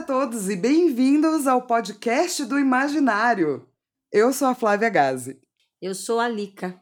[0.00, 3.68] a todos e bem-vindos ao podcast do Imaginário.
[4.10, 5.38] Eu sou a Flávia Gazi.
[5.78, 6.80] Eu sou a Lica.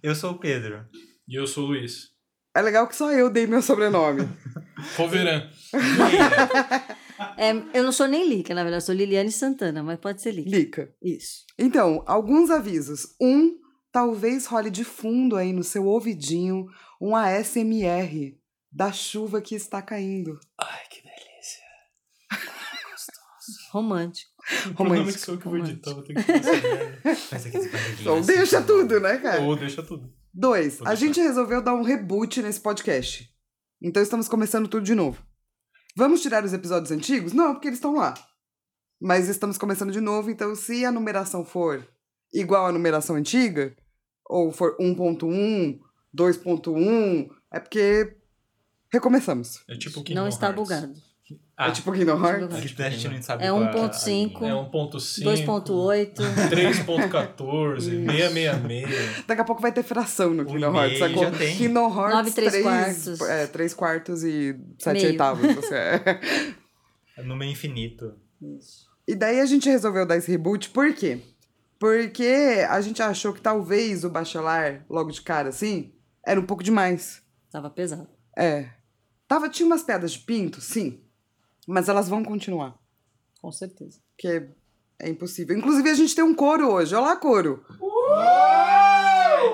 [0.00, 0.86] Eu sou o Pedro.
[1.26, 2.10] E eu sou o Luiz.
[2.54, 4.22] É legal que só eu dei meu sobrenome.
[4.94, 5.50] Foveran.
[7.36, 10.32] É, eu não sou nem Lica, na verdade, eu sou Liliane Santana, mas pode ser
[10.32, 10.50] Lica.
[10.50, 10.94] Lica.
[11.02, 11.44] Isso.
[11.58, 13.14] Então, alguns avisos.
[13.20, 13.58] Um,
[13.92, 16.66] talvez role de fundo aí no seu ouvidinho
[16.98, 18.38] um ASMR
[18.72, 20.40] da chuva que está caindo.
[20.58, 20.89] Ai.
[23.70, 24.30] Romântico.
[24.70, 25.24] O problema é que Romântico.
[25.24, 27.16] sou eu que vou editar, vou ter que Romântico.
[27.28, 28.66] Faz barulhinhos Então, assim, deixa tá?
[28.66, 29.42] tudo, né, cara?
[29.42, 30.12] Ou deixa tudo.
[30.32, 31.06] Dois, Vou a deixar.
[31.06, 33.28] gente resolveu dar um reboot nesse podcast.
[33.82, 35.22] Então estamos começando tudo de novo.
[35.96, 37.32] Vamos tirar os episódios antigos?
[37.32, 38.14] Não, porque eles estão lá.
[39.00, 41.86] Mas estamos começando de novo, então se a numeração for
[42.32, 43.74] igual à numeração antiga,
[44.28, 45.80] ou for 1.1,
[46.16, 48.16] 2.1, é porque
[48.92, 49.62] recomeçamos.
[49.68, 50.62] É tipo Kingdom Não está Hearts.
[50.62, 50.94] bugado.
[51.62, 52.40] Ah, É tipo Kingdom Hearts.
[52.40, 54.44] Kingdom É que a gente não sabe É qual a- 1.5.
[54.46, 55.22] é 1.5.
[55.24, 56.22] 2.8.
[56.48, 59.26] 3.14, 666.
[59.26, 60.98] Daqui a pouco vai ter fração no Kingdom Hearts.
[60.98, 61.22] sacou?
[61.24, 61.56] já tem.
[61.56, 63.20] Kingdom Hearts Nove, três 3 quartos.
[63.20, 65.08] É, 3 quartos e 7 Meio.
[65.10, 65.54] oitavos.
[65.56, 66.20] Você é.
[67.18, 68.14] É número infinito.
[68.40, 68.86] Isso.
[69.06, 71.20] E daí a gente resolveu dar esse reboot, por quê?
[71.78, 75.92] Porque a gente achou que talvez o Bachelar, logo de cara assim,
[76.26, 77.20] era um pouco demais.
[77.50, 78.08] Tava pesado.
[78.36, 78.68] É.
[79.26, 81.00] Tava, tinha umas piadas de pinto, sim.
[81.66, 82.74] Mas elas vão continuar.
[83.40, 83.98] Com certeza.
[84.16, 84.48] Porque
[84.98, 85.56] é impossível.
[85.56, 86.94] Inclusive, a gente tem um coro hoje.
[86.94, 87.64] Olá, coro.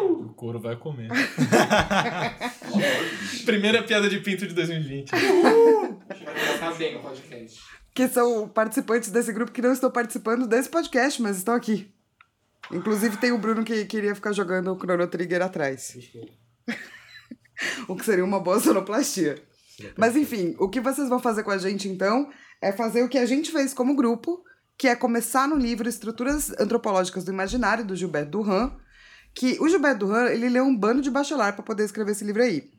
[0.01, 1.11] O couro vai comer.
[3.45, 5.11] Primeira piada de pinto de 2020.
[5.11, 5.21] Vai
[6.19, 7.61] começar bem o podcast.
[7.95, 11.91] Que são participantes desse grupo que não estão participando desse podcast, mas estão aqui.
[12.73, 15.97] Inclusive, tem o Bruno que queria ficar jogando o Chrono Trigger atrás.
[17.89, 19.41] o que seria uma boa sonoplastia.
[19.97, 23.19] Mas enfim, o que vocês vão fazer com a gente então é fazer o que
[23.19, 24.42] a gente fez como grupo,
[24.79, 28.73] que é começar no livro Estruturas Antropológicas do Imaginário, do Gilberto Duran,
[29.35, 32.42] que o Gilberto Duran, ele leu um bando de bachelar para poder escrever esse livro
[32.42, 32.70] aí.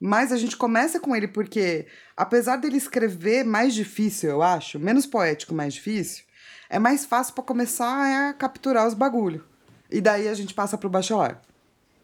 [0.00, 5.06] Mas a gente começa com ele porque, apesar dele escrever mais difícil, eu acho, menos
[5.06, 6.24] poético, mais difícil,
[6.68, 9.44] é mais fácil para começar a capturar os bagulho.
[9.90, 11.40] E daí a gente passa pro bachelar.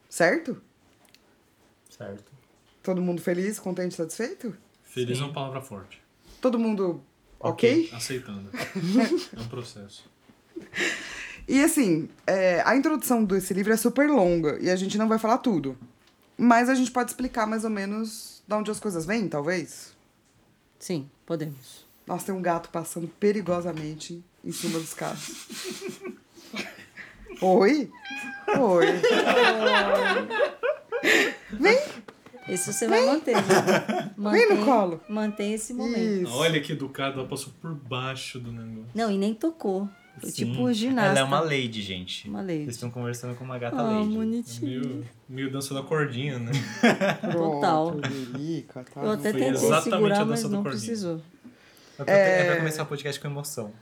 [0.09, 0.61] Certo?
[1.89, 2.40] Certo.
[2.83, 4.57] Todo mundo feliz, contente, satisfeito?
[4.83, 5.25] Feliz Sim.
[5.25, 6.01] é uma palavra forte.
[6.41, 7.03] Todo mundo
[7.39, 7.91] ok?
[7.93, 8.51] Aceitando.
[9.37, 10.05] É um processo.
[11.49, 15.19] E assim, é, a introdução desse livro é super longa e a gente não vai
[15.19, 15.77] falar tudo.
[16.37, 19.95] Mas a gente pode explicar mais ou menos de onde as coisas vêm, talvez.
[20.79, 21.85] Sim, podemos.
[22.07, 25.49] Nossa, tem um gato passando perigosamente em cima dos carros.
[27.43, 27.91] Oi?
[28.59, 28.87] Oi.
[31.53, 31.79] Vem,
[32.49, 33.35] Esse você vai manter.
[33.37, 33.43] né?
[34.17, 35.01] vem no Mantém- colo.
[35.09, 36.23] Mantém esse momento.
[36.25, 36.33] Isso.
[36.35, 38.87] Olha que educado, ela passou por baixo do negócio.
[38.95, 39.89] Não, e nem tocou.
[40.19, 40.47] Foi Sim.
[40.53, 41.11] tipo ginasta.
[41.11, 42.29] Ela é uma lady, gente.
[42.29, 42.65] Uma lady.
[42.65, 44.13] Vocês estão conversando com uma gata Ah, lady.
[44.13, 44.81] É bonitinho.
[44.81, 46.51] meio, meio dança da cordinha, né?
[47.33, 47.93] Total.
[48.01, 50.81] Tá Eu até Foi tentei exatamente a segurar, dança mas do não cordinho.
[50.87, 51.23] precisou.
[51.99, 53.73] É pra, é pra começar o podcast com emoção.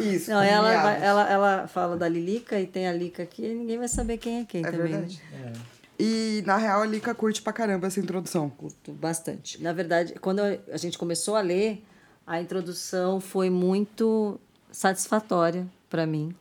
[0.00, 0.30] Isso.
[0.30, 3.88] Não, ela, ela, ela fala da Lilica e tem a Lica aqui e ninguém vai
[3.88, 4.88] saber quem é quem É também.
[4.92, 5.20] verdade.
[5.32, 5.52] Né?
[5.54, 5.77] É.
[5.98, 8.48] E, na real, a Lica curte pra caramba essa introdução.
[8.48, 9.60] Curto bastante.
[9.60, 11.82] Na verdade, quando a gente começou a ler,
[12.26, 14.38] a introdução foi muito
[14.70, 16.34] satisfatória para mim,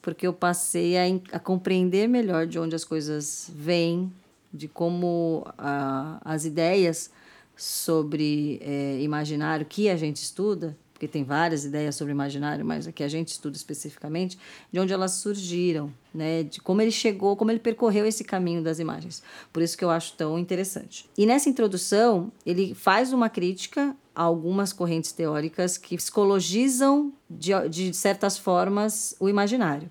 [0.00, 4.12] porque eu passei a, a compreender melhor de onde as coisas vêm,
[4.54, 7.10] de como ah, as ideias
[7.56, 12.92] sobre eh, imaginário que a gente estuda, porque tem várias ideias sobre imaginário, mas a
[12.92, 14.36] que a gente estuda especificamente,
[14.72, 16.42] de onde elas surgiram, né?
[16.42, 19.22] de como ele chegou, como ele percorreu esse caminho das imagens.
[19.52, 21.08] Por isso que eu acho tão interessante.
[21.16, 27.94] E nessa introdução, ele faz uma crítica a algumas correntes teóricas que psicologizam, de, de
[27.94, 29.88] certas formas, o imaginário.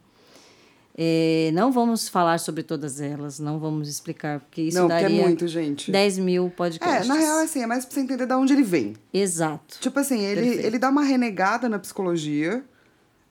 [0.99, 5.21] Eh, não vamos falar sobre todas elas, não vamos explicar, porque isso não, porque daria
[5.21, 5.91] é muito, gente.
[5.91, 7.05] 10 mil podcasts.
[7.05, 8.95] É, na real, assim, é mais pra você entender de onde ele vem.
[9.13, 9.77] Exato.
[9.79, 10.65] Tipo assim, ele, Perfeito.
[10.65, 12.65] ele dá uma renegada na psicologia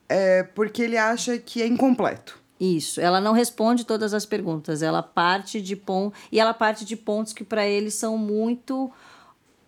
[0.07, 2.39] é, porque ele acha que é incompleto.
[2.57, 6.95] Isso, ela não responde todas as perguntas, ela parte de pon e ela parte de
[6.95, 8.89] pontos que para ele são muito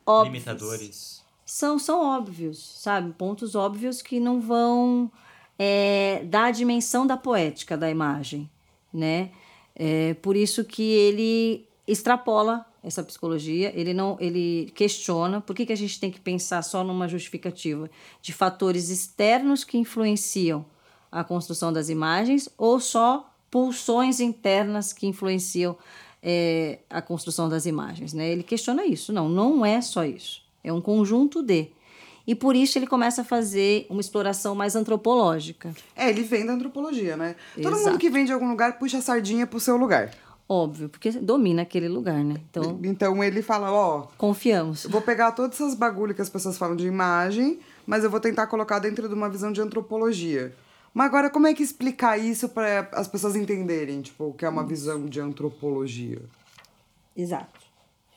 [0.06, 0.34] óbvios.
[0.34, 1.22] Limitadores.
[1.46, 3.12] São, são óbvios, sabe?
[3.12, 5.12] Pontos óbvios que não vão
[5.60, 8.50] é, dar a dimensão da poética da imagem,
[8.94, 9.32] né?
[9.76, 15.74] É, por isso que ele extrapola essa psicologia, ele não, ele questiona por que, que
[15.74, 17.90] a gente tem que pensar só numa justificativa
[18.22, 20.66] de fatores externos que influenciam
[21.12, 25.76] a construção das imagens ou só pulsões internas que influenciam
[26.22, 28.30] é, a construção das imagens, né?
[28.30, 29.12] Ele questiona isso.
[29.12, 30.42] Não, não é só isso.
[30.64, 31.70] É um conjunto de.
[32.30, 35.74] E por isso ele começa a fazer uma exploração mais antropológica.
[35.96, 37.36] É, ele vem da antropologia, né?
[37.56, 37.86] Todo Exato.
[37.90, 40.12] mundo que vem de algum lugar puxa a sardinha pro seu lugar.
[40.48, 42.36] Óbvio, porque domina aquele lugar, né?
[42.48, 44.86] Então, Então ele fala, ó, confiamos.
[44.86, 48.46] vou pegar todas essas bagulhas que as pessoas falam de imagem, mas eu vou tentar
[48.46, 50.54] colocar dentro de uma visão de antropologia.
[50.94, 54.50] Mas agora, como é que explicar isso para as pessoas entenderem, tipo, o que é
[54.50, 56.22] uma visão de antropologia?
[57.18, 57.60] Exato.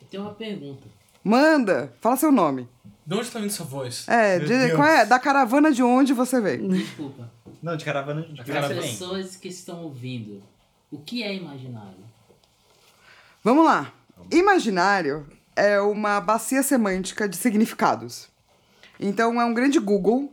[0.02, 0.86] Eu tenho uma pergunta.
[1.24, 2.68] Manda, fala seu nome.
[3.04, 4.06] De onde tá vindo essa voz?
[4.08, 5.04] É, de- qual é?
[5.04, 6.68] Da caravana de onde você veio?
[6.68, 7.30] Desculpa.
[7.62, 8.80] Não, de caravana de Para as caravana.
[8.82, 10.42] pessoas que estão ouvindo,
[10.90, 11.98] o que é imaginário?
[13.42, 13.92] Vamos lá.
[14.30, 15.26] Imaginário
[15.56, 18.28] é uma bacia semântica de significados.
[19.00, 20.32] Então é um grande Google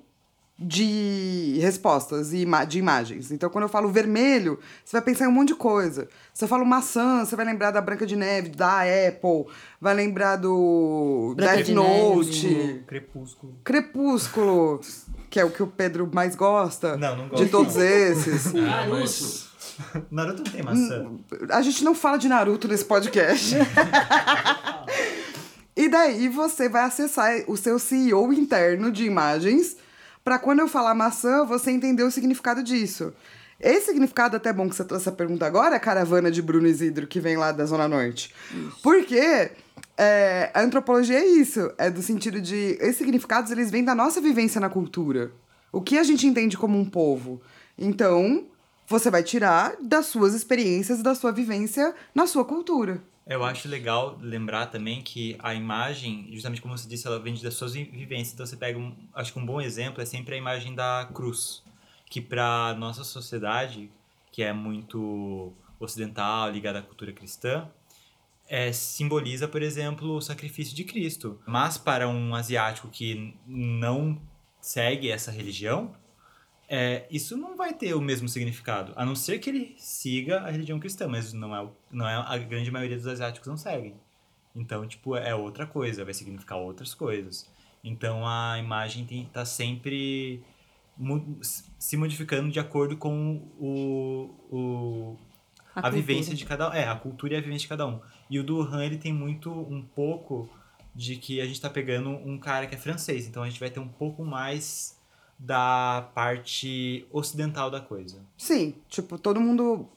[0.61, 3.31] de respostas e ima- de imagens.
[3.31, 6.09] Então quando eu falo vermelho, você vai pensar em um monte de coisa.
[6.33, 9.45] Se eu falo maçã, você vai lembrar da Branca de Neve, da Apple,
[9.79, 12.83] vai lembrar do Branca Death de Note, Neve.
[12.85, 13.55] Crepúsculo.
[13.63, 14.81] Crepúsculo,
[15.29, 16.97] que é o que o Pedro mais gosta.
[16.97, 17.83] Não, não De gosto, todos não.
[17.83, 18.51] esses.
[18.59, 19.49] Naruto!
[20.11, 21.07] Naruto não tem maçã.
[21.51, 23.55] A gente não fala de Naruto nesse podcast.
[25.75, 29.77] e daí você vai acessar o seu CEO interno de imagens
[30.23, 33.13] para quando eu falar maçã, você entender o significado disso.
[33.59, 36.67] Esse significado, até bom que você trouxe essa pergunta agora, é a caravana de Bruno
[36.67, 38.33] Isidro, que vem lá da Zona Norte.
[38.81, 39.51] Porque
[39.97, 42.77] é, a antropologia é isso, é do sentido de...
[42.79, 45.31] Esses significados, eles vêm da nossa vivência na cultura.
[45.73, 47.41] O que a gente entende como um povo.
[47.77, 48.45] Então,
[48.87, 53.01] você vai tirar das suas experiências, da sua vivência na sua cultura.
[53.27, 57.53] Eu acho legal lembrar também que a imagem, justamente como você disse, ela vem das
[57.53, 58.33] suas vi- vivências.
[58.33, 61.63] Então você pega, um, acho que um bom exemplo é sempre a imagem da cruz,
[62.09, 63.91] que para nossa sociedade,
[64.31, 67.69] que é muito ocidental, ligada à cultura cristã,
[68.47, 71.39] é, simboliza, por exemplo, o sacrifício de Cristo.
[71.45, 74.19] Mas para um asiático que não
[74.59, 75.93] segue essa religião,
[76.69, 80.51] é, isso não vai ter o mesmo significado, a não ser que ele siga a
[80.51, 83.95] religião cristã, mas não é, não é a grande maioria dos asiáticos não seguem.
[84.55, 87.49] Então, tipo, é outra coisa, vai significar outras coisas.
[87.83, 90.43] Então a imagem tem, tá sempre
[91.79, 95.17] se modificando de acordo com o, o,
[95.73, 95.91] a, cultura.
[95.91, 96.73] vivência de cada um.
[96.73, 97.99] É, a cultura e a vivência de cada um.
[98.29, 100.49] E o do Han, ele tem muito, um pouco
[100.93, 103.27] de que a gente tá pegando um cara que é francês.
[103.27, 104.98] Então a gente vai ter um pouco mais
[105.39, 108.17] da parte ocidental da coisa.
[108.37, 109.87] Sim, tipo, todo mundo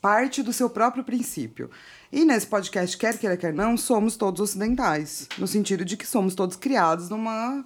[0.00, 1.70] parte do seu próprio princípio.
[2.12, 5.26] E nesse podcast, quer queira, quer não, somos todos ocidentais.
[5.38, 7.64] No sentido de que somos todos criados numa,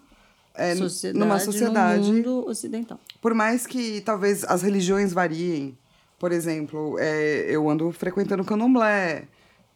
[0.54, 2.06] é, sociedade, numa sociedade.
[2.06, 3.00] no mundo ocidental.
[3.20, 5.76] Por mais que talvez as religiões variem,
[6.18, 9.24] por exemplo, é, eu ando frequentando candomblé,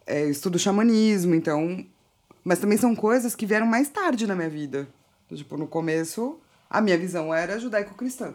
[0.05, 1.85] é, estudo xamanismo, então.
[2.43, 4.87] Mas também são coisas que vieram mais tarde na minha vida.
[5.33, 6.39] Tipo, no começo,
[6.69, 8.33] a minha visão era judaico-cristã.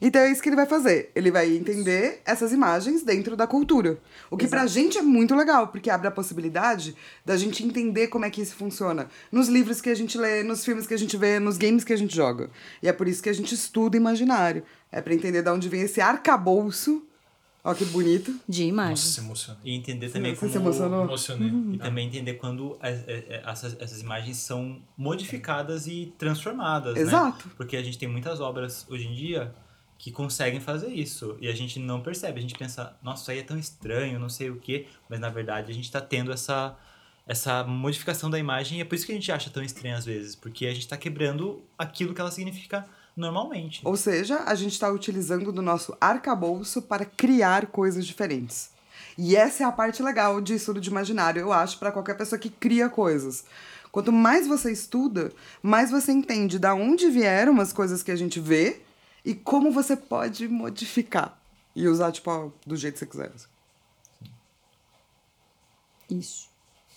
[0.00, 1.10] Então é isso que ele vai fazer.
[1.12, 3.98] Ele vai entender essas imagens dentro da cultura.
[4.30, 6.94] O que pra gente é muito legal, porque abre a possibilidade
[7.24, 9.08] da gente entender como é que isso funciona.
[9.32, 11.92] Nos livros que a gente lê, nos filmes que a gente vê, nos games que
[11.92, 12.48] a gente joga.
[12.80, 14.62] E é por isso que a gente estuda imaginário.
[14.92, 17.04] É pra entender de onde vem esse arcabouço.
[17.68, 18.32] Ó, que bonito.
[18.48, 18.96] De Nossa, imagem.
[18.96, 19.60] se emociona.
[19.62, 20.52] E entender também Você como...
[20.52, 21.04] se emocionou?
[21.04, 21.52] Emocionei.
[21.74, 27.02] E também entender quando é, é, é, essas, essas imagens são modificadas e transformadas, né?
[27.02, 27.50] Exato.
[27.58, 29.54] Porque a gente tem muitas obras hoje em dia
[29.98, 31.36] que conseguem fazer isso.
[31.42, 32.38] E a gente não percebe.
[32.38, 34.86] A gente pensa, nossa, isso aí é tão estranho, não sei o quê.
[35.06, 36.74] Mas na verdade a gente está tendo essa,
[37.26, 40.06] essa modificação da imagem e é por isso que a gente acha tão estranho às
[40.06, 40.34] vezes.
[40.34, 43.80] Porque a gente está quebrando aquilo que ela significa normalmente.
[43.84, 48.70] Ou seja, a gente está utilizando do nosso arcabouço para criar coisas diferentes.
[49.16, 52.38] E essa é a parte legal de estudo de imaginário, eu acho, para qualquer pessoa
[52.38, 53.44] que cria coisas.
[53.90, 55.32] Quanto mais você estuda,
[55.62, 58.80] mais você entende da onde vieram as coisas que a gente vê
[59.24, 61.36] e como você pode modificar.
[61.74, 63.32] E usar, tipo, do jeito que você quiser.
[66.10, 66.48] Isso.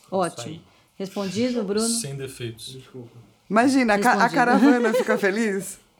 [0.09, 0.61] Ótimo.
[0.95, 1.87] Respondido, Bruno?
[1.87, 2.77] Sem defeitos.
[3.49, 4.35] Imagina, a, ca- a Respondido.
[4.35, 5.79] caravana fica feliz.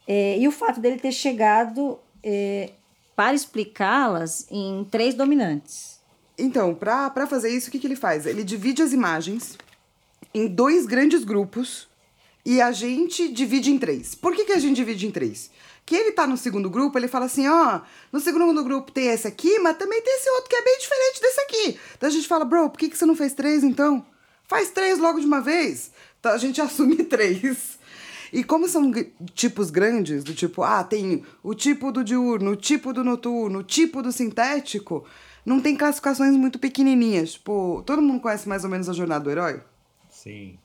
[0.08, 2.72] é, e o fato dele ter chegado é,
[3.16, 5.99] para explicá-las em três dominantes.
[6.40, 8.26] Então, pra fazer isso, o que, que ele faz?
[8.26, 9.58] Ele divide as imagens
[10.34, 11.88] em dois grandes grupos
[12.46, 14.16] e a gente divide em três.
[14.16, 15.52] Por que, que a gente divide em três?
[15.86, 17.82] Que ele tá no segundo grupo, ele fala assim, ó,
[18.12, 21.22] no segundo grupo tem esse aqui, mas também tem esse outro que é bem diferente
[21.22, 21.80] desse aqui.
[21.98, 24.06] Então a gente fala, bro, por que, que você não fez três então?
[24.48, 25.92] Faz três logo de uma vez.
[26.20, 27.78] Então a gente assume três.
[28.32, 28.92] E como são
[29.34, 33.64] tipos grandes, do tipo, ah, tem o tipo do diurno, o tipo do noturno, o
[33.64, 35.06] tipo do sintético,
[35.50, 37.34] não tem classificações muito pequenininhas.
[37.34, 39.62] Tipo, todo mundo conhece mais ou menos a jornada do herói?
[40.08, 40.60] Sim.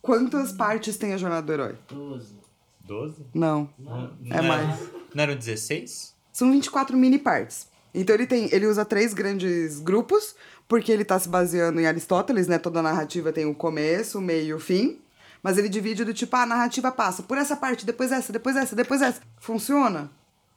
[0.00, 1.76] Quantas partes tem a jornada do herói?
[1.88, 2.34] 12.
[2.80, 3.26] 12?
[3.34, 3.68] Não.
[3.78, 4.80] Não, É não mais.
[4.80, 6.14] Eram, não eram 16?
[6.32, 7.68] São 24 mini partes.
[7.94, 10.34] Então ele tem, ele usa três grandes grupos,
[10.66, 12.58] porque ele tá se baseando em Aristóteles, né?
[12.58, 14.98] Toda narrativa tem o começo, o meio e o fim.
[15.42, 18.56] Mas ele divide do tipo, ah, a narrativa passa por essa parte, depois essa, depois
[18.56, 19.20] essa, depois essa.
[19.38, 20.10] Funciona?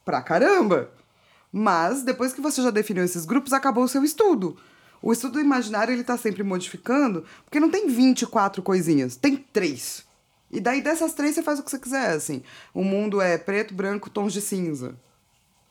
[0.04, 0.90] Pra caramba!
[1.52, 4.56] Mas depois que você já definiu esses grupos, acabou o seu estudo.
[5.00, 10.04] O estudo imaginário ele tá sempre modificando, porque não tem 24 coisinhas, tem três.
[10.50, 12.42] E daí dessas três você faz o que você quiser, assim.
[12.74, 14.96] O mundo é preto, branco, tons de cinza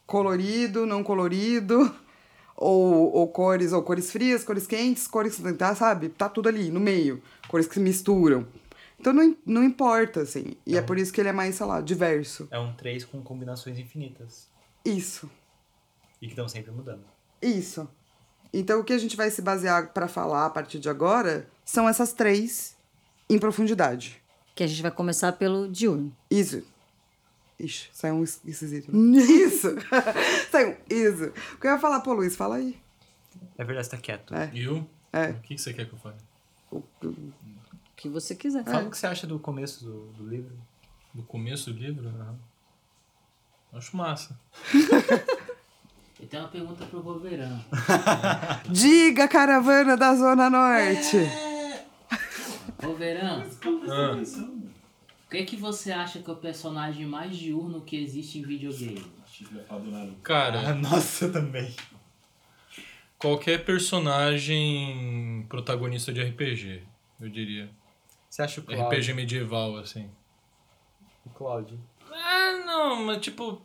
[0.08, 1.94] colorido, não colorido,
[2.56, 6.10] ou, ou cores, ou cores frias, cores quentes, cores, tá, sabe?
[6.10, 7.22] Tá tudo ali, no meio.
[7.48, 8.48] Cores que se misturam.
[9.00, 10.56] Então não, não importa, assim.
[10.66, 12.48] E é por isso que ele é mais, sei lá, diverso.
[12.50, 14.48] É um 3 com combinações infinitas.
[14.84, 15.30] Isso,
[16.22, 17.04] E que estão sempre mudando.
[17.42, 17.88] isso.
[18.54, 21.88] Então o que a gente vai se basear pra falar a partir de agora são
[21.88, 22.76] essas três
[23.30, 24.22] em profundidade.
[24.56, 26.16] Que a gente vai começar pelo diurno.
[26.32, 26.64] Isso.
[27.60, 28.90] Ixi, saiu um es- esquisito.
[28.96, 29.68] Isso!
[30.50, 31.26] saiu um isso.
[31.56, 32.80] O que eu ia falar, pô, Luiz, fala aí.
[33.58, 34.34] É verdade, você tá quieto.
[34.34, 34.50] É.
[34.54, 34.88] E eu?
[35.12, 35.30] É.
[35.32, 36.16] O que você quer que eu fale?
[36.72, 36.82] O
[37.96, 38.64] que você quiser.
[38.64, 40.56] Fala o que você acha do começo do, do livro.
[41.14, 42.08] Do começo do livro?
[42.08, 42.38] Aham.
[43.74, 44.40] Acho massa.
[46.20, 47.64] Eu tenho uma pergunta pro Roverão.
[48.70, 51.18] Diga, caravana da Zona Norte!
[52.84, 53.44] Roverão,
[53.90, 54.16] Ah,
[55.26, 59.06] o que, que você acha que é o personagem mais diurno que existe em videogame?
[60.24, 61.76] cara, nossa, eu também.
[63.20, 66.82] qualquer personagem protagonista de RPG,
[67.20, 67.70] eu diria.
[68.30, 68.84] Você acha o Cloud?
[68.96, 70.10] RPG medieval, assim.
[71.26, 71.78] O Cloud.
[72.12, 73.62] Ah, não, mas tipo.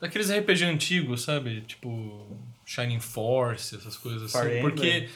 [0.00, 1.60] Daqueles RPG antigos, sabe?
[1.62, 2.26] Tipo.
[2.64, 4.38] Shining Force, essas coisas assim.
[4.48, 5.10] Fire porque Emblem.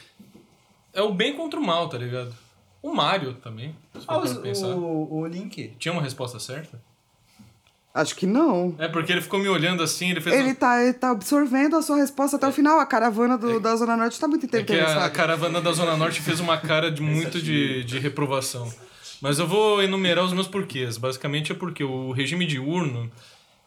[0.93, 2.33] é o bem contra o mal, tá ligado?
[2.81, 4.67] O Mario também, se Ah, os- pensar.
[4.75, 5.73] o, o Link.
[5.79, 6.81] Tinha uma resposta certa?
[7.93, 8.75] Acho que não.
[8.77, 10.35] É porque ele ficou me olhando assim, ele fez.
[10.35, 12.77] Ele um- tá, ele tá absorvendo a sua resposta até o final.
[12.77, 15.95] A caravana do, da Zona Norte tá muito É que a, a caravana da Zona
[15.95, 18.69] Norte fez uma cara de muito de, de reprovação.
[19.21, 20.97] Mas eu vou enumerar os meus porquês.
[20.97, 23.09] Basicamente é porque o regime diurno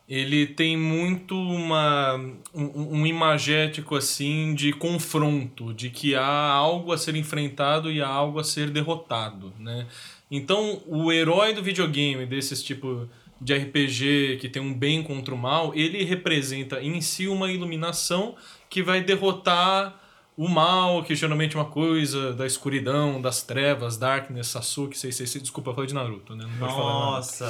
[0.08, 2.16] ele tem muito uma,
[2.54, 8.08] um, um imagético assim de confronto, de que há algo a ser enfrentado e há
[8.08, 9.86] algo a ser derrotado, né?
[10.30, 13.08] Então, o herói do videogame, desses tipo
[13.40, 18.34] de RPG que tem um bem contra o mal, ele representa em si uma iluminação
[18.68, 20.07] que vai derrotar
[20.38, 25.42] o mal, que geralmente é uma coisa da escuridão, das trevas, Darkness, Sasuke, 666.
[25.42, 26.44] Desculpa, eu falei de Naruto, né?
[26.48, 27.16] Não pode falar nada.
[27.16, 27.46] Nossa.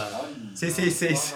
[0.55, 1.35] 666.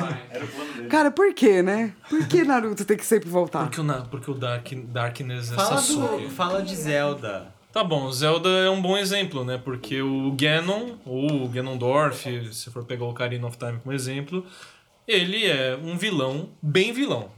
[0.88, 1.94] Cara, por quê, né?
[2.08, 3.64] Por que Naruto tem que sempre voltar?
[3.64, 6.22] Porque o, Na- porque o Dark, Darkness é Fala, Sasuke.
[6.24, 7.52] do, fala de Zelda.
[7.70, 9.58] Tá bom, Zelda é um bom exemplo, né?
[9.62, 14.44] Porque o Ganon, ou o Ganondorf, se for pegar o Ocarina of Time como exemplo,
[15.06, 17.30] ele é um vilão, bem vilão.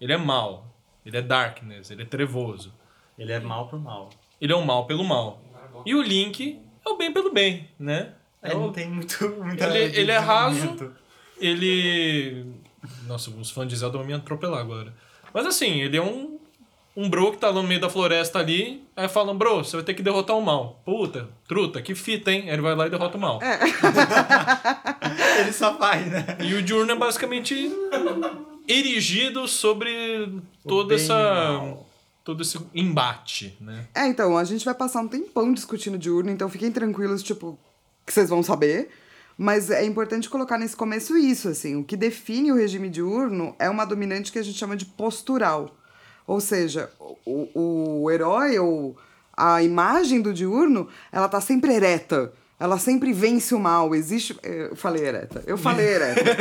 [0.00, 0.66] Ele é mal,
[1.06, 2.72] ele é Darkness, ele é trevoso.
[3.18, 4.10] Ele é mal por mal.
[4.40, 5.40] Ele é o mal pelo mal.
[5.86, 8.12] E o Link é o bem pelo bem, né?
[8.42, 9.28] É, não tem muito.
[9.38, 10.92] muita Ele, ele é raso,
[11.38, 12.44] ele.
[13.06, 14.92] Nossa, os fãs de Zelda vão me atropelar agora.
[15.32, 16.38] Mas assim, ele é um,
[16.96, 18.84] um bro que tá lá no meio da floresta ali.
[18.96, 20.82] Aí falam, bro, você vai ter que derrotar o mal.
[20.84, 22.42] Puta, truta, que fita, hein?
[22.46, 23.38] Aí ele vai lá e derrota o mal.
[25.40, 26.36] Ele só vai, né?
[26.40, 27.72] E o Diurno é basicamente
[28.68, 31.14] erigido sobre toda essa.
[31.14, 31.86] mal.
[32.24, 33.86] Todo esse embate, né?
[33.94, 37.58] É, então, a gente vai passar um tempão discutindo diurno, então fiquem tranquilos, tipo,
[38.06, 38.90] que vocês vão saber.
[39.36, 43.68] Mas é importante colocar nesse começo isso, assim, o que define o regime diurno é
[43.68, 45.74] uma dominante que a gente chama de postural.
[46.26, 46.90] Ou seja,
[47.24, 48.96] o, o herói ou
[49.36, 52.32] a imagem do diurno, ela tá sempre ereta.
[52.62, 53.92] Ela sempre vence o mal.
[53.92, 54.38] Existe.
[54.40, 55.42] Eu falei ereta.
[55.48, 56.20] Eu falei ereta.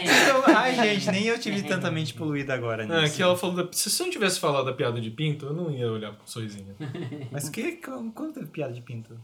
[0.00, 3.16] Então, ai, gente, nem eu tive tanta mente poluída agora É, nisso.
[3.16, 3.72] que ela falou da...
[3.72, 6.76] Se você não tivesse falado da piada de pinto, eu não ia olhar pro sorrisinho.
[7.32, 7.72] Mas que,
[8.14, 9.18] quando teve piada de pinto?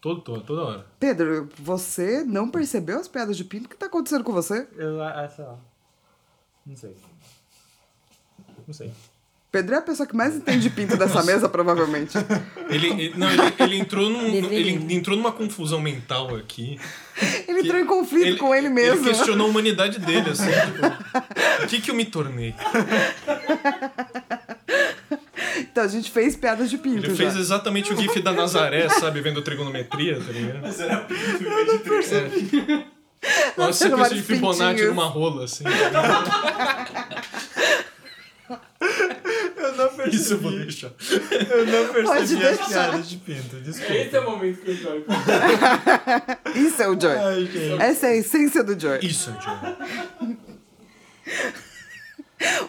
[0.00, 0.86] Todo, todo, toda hora.
[0.98, 3.66] Pedro, você não percebeu as piadas de pinto?
[3.66, 4.66] O que tá acontecendo com você?
[4.76, 5.58] Eu, ah, sei lá.
[6.64, 6.96] Não sei.
[8.66, 8.92] Não sei.
[9.56, 12.12] Pedro é a pessoa que mais entende de pinto dessa mesa, provavelmente.
[12.68, 16.78] Ele, ele- não, ele, ele entrou num, ele entrou numa confusão mental aqui.
[17.48, 19.00] Ele entrou em conflito com ele mesmo.
[19.06, 20.44] Ele questionou a humanidade dele, assim.
[20.44, 22.54] tipo, o que que eu me tornei?
[25.58, 27.06] Então a gente fez piadas de pinto.
[27.06, 27.16] Ele já.
[27.16, 29.22] fez exatamente o gif da Nazaré, sabe?
[29.22, 30.60] Vendo trigonometria, tá ligado?
[30.60, 32.10] Mas era pinto em vez de três.
[33.56, 34.90] Uma sequência de Fibonacci pintinhos.
[34.94, 35.64] numa rola, assim.
[40.10, 40.16] percebi.
[40.22, 40.92] Isso eu vou deixar.
[41.50, 43.56] Eu não Pode percebi as piadas de pinto.
[43.60, 43.92] Desculpa.
[43.94, 45.04] Esse é o momento que eu jogo.
[46.56, 47.16] Isso é o Joy.
[47.16, 47.48] Ai.
[47.88, 48.98] Essa é a essência do Joy.
[49.02, 50.36] Isso, Johnny.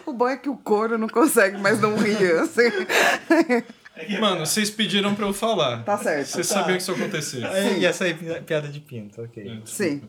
[0.06, 2.70] O bom é que o couro não consegue mais não rir, assim.
[4.20, 5.82] Mano, vocês pediram pra eu falar.
[5.84, 6.28] Tá certo.
[6.28, 7.44] Vocês sabiam que isso ia acontecer.
[7.44, 9.60] Ai, Ia sair pi- piada de pinto, ok.
[9.66, 10.02] Sim.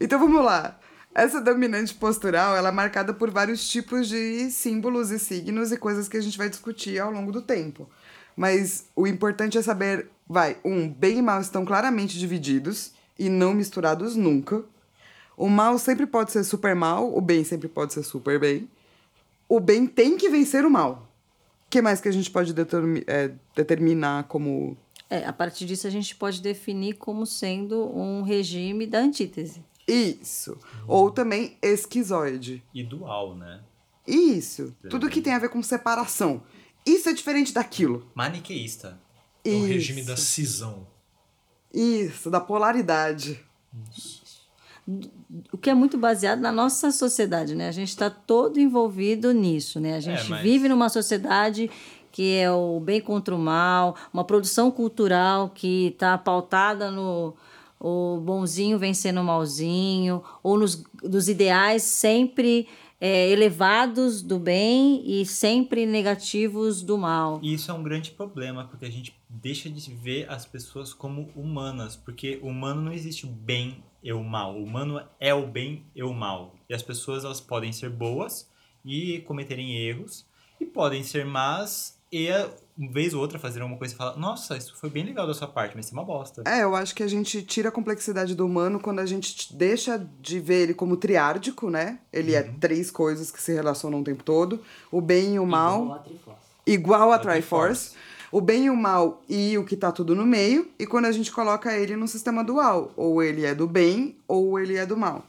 [0.00, 0.78] Então vamos lá.
[1.14, 6.08] Essa dominante postural, ela é marcada por vários tipos de símbolos e signos e coisas
[6.08, 7.88] que a gente vai discutir ao longo do tempo.
[8.36, 13.54] Mas o importante é saber, vai, um, bem e mal estão claramente divididos e não
[13.54, 14.64] misturados nunca.
[15.36, 18.68] O mal sempre pode ser super mal, o bem sempre pode ser super bem.
[19.48, 21.08] O bem tem que vencer o mal.
[21.66, 24.76] O que mais que a gente pode determi- é, determinar como
[25.08, 29.62] É, a partir disso a gente pode definir como sendo um regime da antítese.
[29.86, 30.56] Isso?
[30.86, 32.62] Ou também esquizoide.
[32.74, 33.60] E dual, né?
[34.06, 34.74] Isso.
[34.90, 36.42] Tudo que tem a ver com separação.
[36.86, 38.06] Isso é diferente daquilo.
[38.14, 39.00] Maniqueísta.
[39.44, 39.66] É o Isso.
[39.66, 40.86] regime da cisão.
[41.72, 43.42] Isso, da polaridade.
[45.50, 47.68] O que é muito baseado na nossa sociedade, né?
[47.68, 49.94] A gente está todo envolvido nisso, né?
[49.96, 51.70] A gente mas- vive numa sociedade
[52.12, 57.34] que é o bem contra o mal, uma produção cultural que está pautada no
[57.80, 62.66] o bonzinho vencendo o malzinho, ou nos, nos ideais sempre
[63.00, 67.38] é, elevados do bem e sempre negativos do mal.
[67.42, 71.28] E isso é um grande problema, porque a gente deixa de ver as pessoas como
[71.36, 74.54] humanas, porque humano não existe o bem e o mal.
[74.54, 76.54] O humano é o bem e o mal.
[76.68, 78.50] E as pessoas elas podem ser boas
[78.84, 80.26] e cometerem erros,
[80.60, 82.30] e podem ser más e
[82.76, 85.34] uma vez ou outra fazer alguma coisa e falar: Nossa, isso foi bem legal da
[85.34, 86.42] sua parte, mas isso é uma bosta.
[86.46, 89.98] É, eu acho que a gente tira a complexidade do humano quando a gente deixa
[90.20, 91.98] de ver ele como triárdico, né?
[92.12, 94.60] Ele é três coisas que se relacionam o tempo todo:
[94.92, 95.82] o bem e o mal.
[95.82, 96.40] Igual a Triforce.
[96.66, 97.96] igual a A Triforce.
[98.30, 100.68] O bem e o mal e o que tá tudo no meio.
[100.76, 102.92] E quando a gente coloca ele no sistema dual.
[102.96, 105.24] Ou ele é do bem, ou ele é do mal.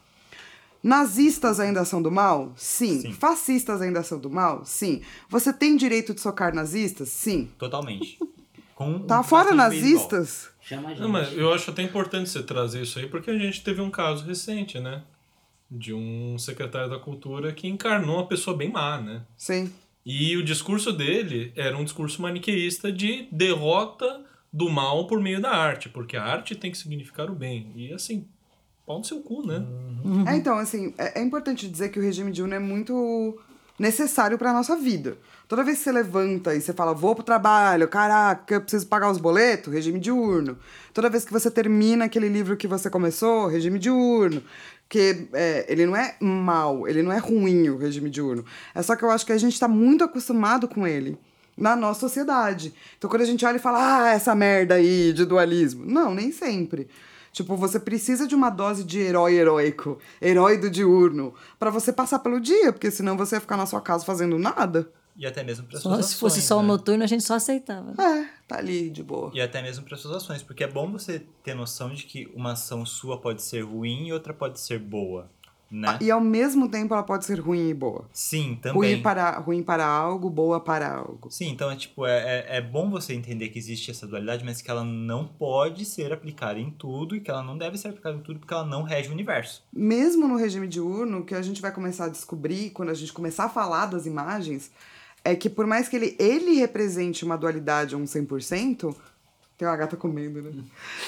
[0.88, 2.54] Nazistas ainda são do mal?
[2.56, 3.02] Sim.
[3.02, 3.12] Sim.
[3.14, 4.64] Fascistas ainda são do mal?
[4.66, 5.02] Sim.
[5.30, 7.10] Você tem direito de socar nazistas?
[7.10, 7.50] Sim.
[7.58, 8.20] Totalmente.
[8.76, 9.82] Com um Tá fora de beisebol.
[9.88, 10.50] nazistas?
[10.62, 11.02] Chama a gente.
[11.02, 13.90] Não, mas eu acho até importante você trazer isso aí, porque a gente teve um
[13.90, 15.02] caso recente, né?
[15.72, 19.24] De um secretário da cultura que encarnou uma pessoa bem má, né?
[19.36, 19.74] Sim.
[20.06, 24.22] E o discurso dele era um discurso maniqueísta de derrota
[24.54, 27.72] do mal por meio da arte, porque a arte tem que significar o bem.
[27.76, 28.28] E assim,
[28.86, 29.66] pau no seu cu, né?
[30.28, 33.38] É, então, assim, é, é importante dizer que o regime diurno é muito
[33.80, 35.18] necessário pra nossa vida.
[35.48, 39.12] Toda vez que você levanta e você fala, vou pro trabalho, caraca, eu preciso pagar
[39.12, 40.58] os boletos, regime diurno.
[40.94, 44.42] Toda vez que você termina aquele livro que você começou, regime diurno.
[44.88, 48.46] Porque é, ele não é mal, ele não é ruim o regime diurno.
[48.74, 51.18] É só que eu acho que a gente tá muito acostumado com ele
[51.58, 52.74] na nossa sociedade.
[52.98, 55.86] Então quando a gente olha e fala, ah, essa merda aí de dualismo.
[55.86, 56.88] Não, nem sempre.
[57.36, 62.20] Tipo, você precisa de uma dose de herói heróico, herói do diurno, pra você passar
[62.20, 64.90] pelo dia, porque senão você ia ficar na sua casa fazendo nada.
[65.18, 66.70] E até mesmo para suas se fosse ações, só o né?
[66.70, 67.92] noturno, a gente só aceitava.
[68.02, 69.32] É, tá ali de boa.
[69.34, 72.54] E até mesmo para suas ações, porque é bom você ter noção de que uma
[72.54, 75.30] ação sua pode ser ruim e outra pode ser boa.
[75.70, 75.98] Né?
[76.02, 78.08] E ao mesmo tempo ela pode ser ruim e boa.
[78.14, 78.94] Sim, também.
[78.94, 81.30] Ruim para, ruim para algo, boa para algo.
[81.32, 84.62] Sim, então é tipo, é, é, é bom você entender que existe essa dualidade, mas
[84.62, 88.18] que ela não pode ser aplicada em tudo e que ela não deve ser aplicada
[88.18, 89.64] em tudo porque ela não rege o universo.
[89.74, 93.12] Mesmo no regime diurno, o que a gente vai começar a descobrir quando a gente
[93.12, 94.72] começar a falar das imagens
[95.24, 98.96] é que por mais que ele, ele represente uma dualidade, um 100%,
[99.58, 100.52] tem uma gata comendo, né?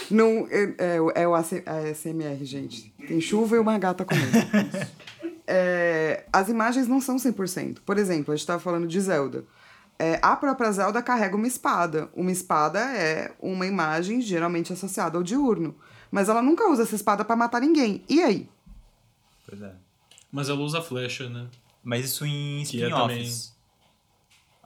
[0.10, 2.94] Não, é, é, é o AC, a SMR, gente.
[3.08, 4.32] Tem chuva e uma gata comendo.
[5.50, 7.78] É, as imagens não são 100%.
[7.86, 9.46] Por exemplo, a gente estava falando de Zelda.
[9.98, 12.10] É, a própria Zelda carrega uma espada.
[12.14, 15.74] Uma espada é uma imagem geralmente associada ao diurno.
[16.12, 18.04] Mas ela nunca usa essa espada para matar ninguém.
[18.10, 18.50] E aí?
[19.48, 19.74] Pois é.
[20.30, 21.48] Mas ela usa flecha, né?
[21.82, 23.56] Mas isso em é spin-offs.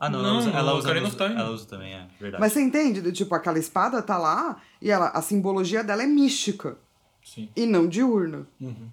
[0.02, 2.40] Ah, não, Não, ela usa, ela usa, ela usa, ela usa também, é verdade.
[2.40, 3.00] Mas você entende?
[3.00, 6.76] Do Tipo, aquela espada tá lá e ela, a simbologia dela é mística
[7.24, 7.48] Sim.
[7.54, 8.44] e não diurna.
[8.60, 8.88] Uhum.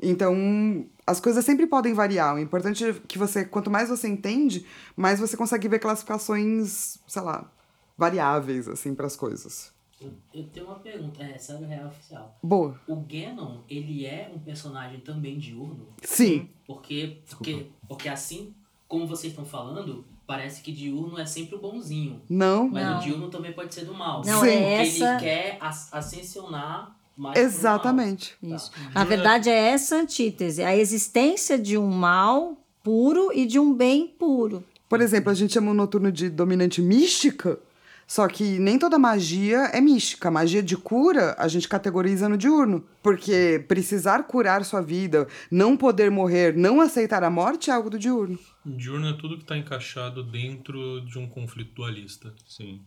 [0.00, 2.34] Então, as coisas sempre podem variar.
[2.34, 4.64] O importante é que você, quanto mais você entende,
[4.96, 7.52] mais você consegue ver classificações, sei lá,
[7.94, 9.70] variáveis, assim, para as coisas.
[10.00, 12.38] Eu, eu tenho uma pergunta, é sério real oficial.
[12.42, 12.80] Boa.
[12.88, 15.88] O Ganon, ele é um personagem também diurno?
[16.02, 16.48] Sim.
[16.66, 18.54] Porque, porque, porque assim
[18.88, 22.20] como vocês estão falando, parece que diurno é sempre o bonzinho.
[22.28, 22.68] Não.
[22.68, 22.98] Mas Não.
[22.98, 24.22] o diurno também pode ser do mal.
[24.24, 24.48] Não, Sim.
[24.48, 25.10] é Porque essa.
[25.12, 27.52] ele quer as- ascensionar mais pro mal.
[27.52, 28.34] Exatamente.
[28.42, 28.70] Isso.
[28.94, 34.06] Na verdade, é essa antítese, a existência de um mal puro e de um bem
[34.06, 34.64] puro.
[34.88, 37.58] Por exemplo, a gente chama o noturno de dominante mística,
[38.06, 40.28] só que nem toda magia é mística.
[40.28, 42.84] A magia de cura a gente categoriza no diurno.
[43.02, 47.98] Porque precisar curar sua vida, não poder morrer, não aceitar a morte é algo do
[47.98, 48.38] diurno.
[48.64, 52.34] Diurno é tudo que tá encaixado dentro de um conflito dualista.
[52.46, 52.80] Sim.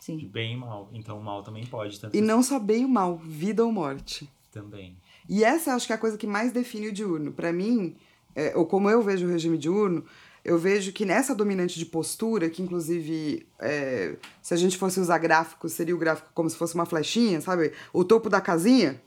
[0.00, 0.28] De Sim.
[0.28, 0.90] bem e mal.
[0.92, 1.98] Então o mal também pode.
[1.98, 4.28] Tanto E não só bem e o mal, vida ou morte.
[4.52, 4.96] Também.
[5.28, 7.32] E essa eu acho que é a coisa que mais define o diurno.
[7.32, 7.96] Pra mim,
[8.34, 10.04] é, ou como eu vejo o regime diurno,
[10.44, 15.16] eu vejo que nessa dominante de postura, que inclusive, é, se a gente fosse usar
[15.16, 17.72] gráfico, seria o gráfico como se fosse uma flechinha, sabe?
[17.92, 19.00] O topo da casinha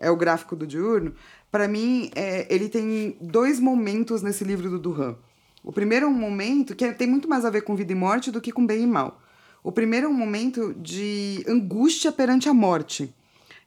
[0.00, 1.14] é o gráfico do diurno.
[1.48, 5.14] Pra mim, é, ele tem dois momentos nesse livro do Duran.
[5.62, 8.32] O primeiro é um momento que tem muito mais a ver com vida e morte
[8.32, 9.22] do que com bem e mal.
[9.62, 13.14] O primeiro é um momento de angústia perante a morte.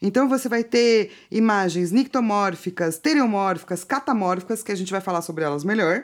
[0.02, 5.64] Então você vai ter imagens nictomórficas, teriomórficas, catamórficas, que a gente vai falar sobre elas
[5.64, 6.04] melhor,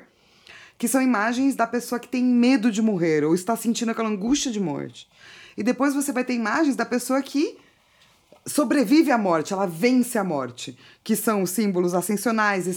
[0.77, 4.51] que são imagens da pessoa que tem medo de morrer ou está sentindo aquela angústia
[4.51, 5.07] de morte.
[5.55, 7.57] E depois você vai ter imagens da pessoa que
[8.45, 12.67] sobrevive à morte, ela vence a morte, que são símbolos ascensionais,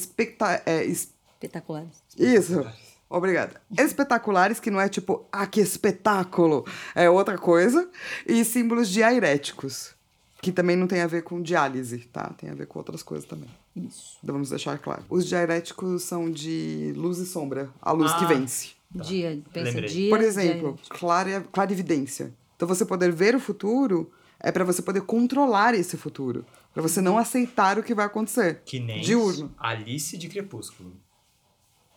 [0.65, 1.91] é, es- Espetaculares.
[2.17, 2.65] isso.
[3.09, 3.61] Obrigada.
[3.79, 7.89] Espetaculares, que não é tipo, ah, que espetáculo, é outra coisa.
[8.27, 9.95] E símbolos diairéticos,
[10.43, 12.33] que também não tem a ver com diálise, tá?
[12.37, 13.49] Tem a ver com outras coisas também.
[13.77, 14.17] Isso.
[14.23, 15.05] Vamos deixar claro.
[15.11, 18.29] Os diairéticos são de luz e sombra, a luz que Ah.
[18.29, 18.71] vence.
[18.91, 19.89] Dia, pensa Lembrei.
[19.91, 20.09] dia.
[20.11, 22.33] Por exemplo, clara, clarividência.
[22.57, 24.11] Então, você poder ver o futuro
[24.41, 26.47] é para você poder controlar esse futuro.
[26.73, 28.63] Para você não aceitar o que vai acontecer.
[28.65, 29.53] Que nem Diurno.
[29.59, 30.93] Alice de Crepúsculo.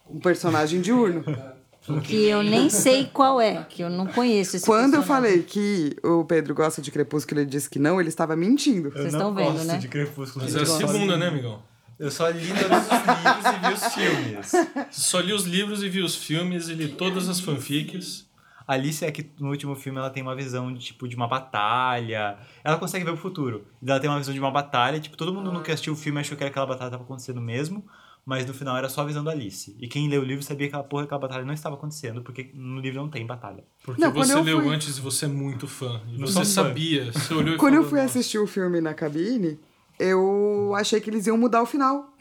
[0.10, 1.24] Um personagem diurno.
[2.04, 5.32] Que eu nem sei qual é, que eu não conheço esse Quando eu personagem.
[5.32, 8.90] falei que o Pedro gosta de Crepúsculo e ele disse que não, ele estava mentindo.
[8.92, 9.78] Vocês estão vendo, né?
[9.78, 10.46] de Crepúsculo.
[10.46, 11.62] Mas é a Eu só segunda, li- né, amigão?
[12.00, 14.52] Eu só li todos os livros e vi os filmes.
[14.92, 18.26] Só li os livros e vi os filmes e li todas as fanfics.
[18.66, 21.28] A Alice é que no último filme ela tem uma visão de tipo de uma
[21.28, 22.38] batalha.
[22.64, 23.66] Ela consegue ver o futuro.
[23.82, 25.00] E ela tem uma visão de uma batalha.
[25.00, 27.84] Tipo, todo mundo no que assistiu o filme achou que aquela batalha estava acontecendo mesmo.
[28.30, 29.76] Mas no final era só a visão da Alice.
[29.80, 32.52] E quem leu o livro sabia que aquela porra, aquela batalha não estava acontecendo, porque
[32.54, 33.64] no livro não tem batalha.
[33.84, 36.00] Porque Não, você eu leu fui- antes e você é muito fã.
[36.08, 36.46] E Não você fã.
[36.46, 37.12] sabia.
[37.12, 38.20] Você olhou e Quando eu falou, fui "Nossa".
[38.20, 39.60] assistir o filme na cabine,
[39.98, 42.14] eu achei que eles iam mudar o final.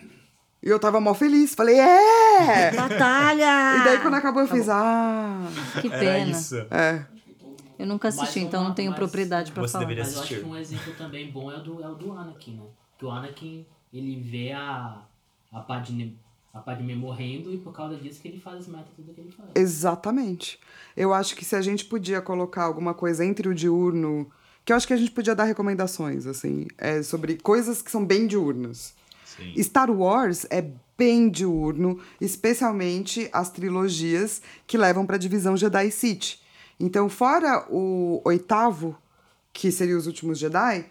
[0.63, 1.55] E eu tava mó feliz.
[1.55, 2.73] Falei, é!
[2.75, 3.77] Batalha!
[3.81, 5.47] E daí quando acabou eu fiz, ah.
[5.83, 6.31] Que Era pena.
[6.31, 6.57] isso.
[6.71, 7.05] É.
[7.79, 9.85] Eu nunca assisti, Mas então uma- não tenho mas- propriedade pra Você falar.
[9.85, 10.45] deveria Mas eu acho assistir.
[10.45, 12.63] que um exemplo também bom é o do, é o do Anakin, né?
[12.99, 15.03] Que o Anakin, ele vê a,
[15.53, 16.19] a, Padme,
[16.53, 19.31] a Padme morrendo e por causa disso que ele faz as metas tudo que ele
[19.31, 19.51] faz.
[19.55, 20.59] Exatamente.
[20.97, 24.31] Eu acho que se a gente podia colocar alguma coisa entre o diurno.
[24.65, 28.05] Que eu acho que a gente podia dar recomendações, assim, é, sobre coisas que são
[28.05, 28.95] bem diurnas.
[29.25, 29.63] Sim.
[29.63, 36.41] Star Wars é bem diurno, especialmente as trilogias que levam para a divisão Jedi Sith.
[36.79, 38.97] Então, fora o oitavo,
[39.53, 40.87] que seria os últimos Jedi,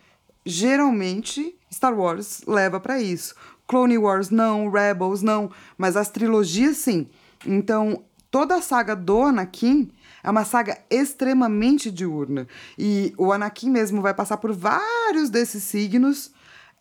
[0.45, 3.35] geralmente Star Wars leva para isso.
[3.67, 7.07] Clone Wars não, Rebels não, mas as trilogias sim.
[7.45, 9.91] Então, toda a saga do Anakin
[10.23, 12.47] é uma saga extremamente diurna.
[12.77, 16.31] E o Anakin mesmo vai passar por vários desses signos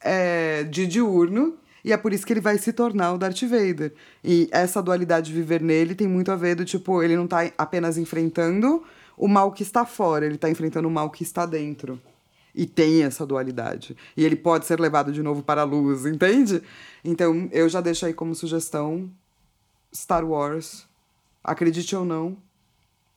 [0.00, 1.54] é, de diurno.
[1.84, 3.92] e é por isso que ele vai se tornar o Darth Vader.
[4.22, 7.50] E essa dualidade de viver nele tem muito a ver do tipo, ele não tá
[7.56, 8.82] apenas enfrentando
[9.16, 12.00] o mal que está fora, ele tá enfrentando o mal que está dentro.
[12.56, 13.94] E tem essa dualidade.
[14.16, 16.62] E ele pode ser levado de novo para a luz, entende?
[17.04, 19.10] Então, eu já deixo aí como sugestão
[19.94, 20.86] Star Wars,
[21.44, 22.36] acredite ou não,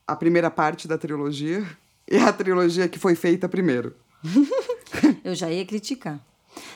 [0.06, 1.66] a primeira parte da trilogia
[2.10, 3.96] e a trilogia que foi feita primeiro.
[5.24, 6.20] Eu já ia criticar.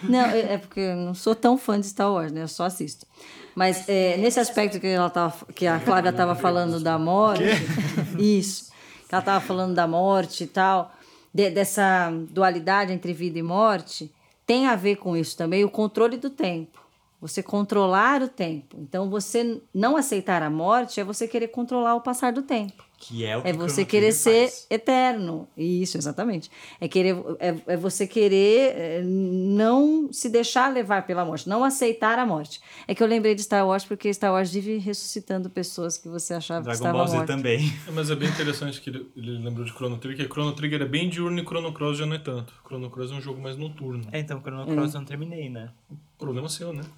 [0.04, 2.44] Não, é é porque eu não sou tão fã de Star Wars, né?
[2.44, 3.08] Eu só assisto.
[3.56, 7.44] Mas é, nesse aspecto que, ela tava, que a Flávia estava falando da morte,
[8.18, 8.72] isso,
[9.08, 10.94] que ela estava falando da morte e tal,
[11.34, 14.12] de- dessa dualidade entre vida e morte,
[14.46, 16.82] tem a ver com isso também o controle do tempo.
[17.22, 18.76] Você controlar o tempo.
[18.80, 22.84] Então, você não aceitar a morte é você querer controlar o passar do tempo.
[23.06, 24.68] Que é o que É você querer ser faz.
[24.70, 25.48] eterno.
[25.58, 26.50] Isso, exatamente.
[26.80, 32.18] É, querer, é, é você querer é, não se deixar levar pela morte, não aceitar
[32.18, 32.62] a morte.
[32.88, 36.34] É que eu lembrei de Star Wars porque Star Wars vive ressuscitando pessoas que você
[36.34, 37.36] achava que Dragon estavam Ball Z mortas.
[37.36, 37.74] também.
[37.88, 40.82] É, mas é bem interessante que ele, ele lembrou de Chrono Trigger, que Chrono Trigger
[40.82, 42.54] é bem diurno e Chrono Cross já não é tanto.
[42.66, 44.08] Chrono Cross é um jogo mais noturno.
[44.12, 45.70] É, então, Chrono Cross eu não terminei, né?
[46.18, 46.84] Problema seu, né?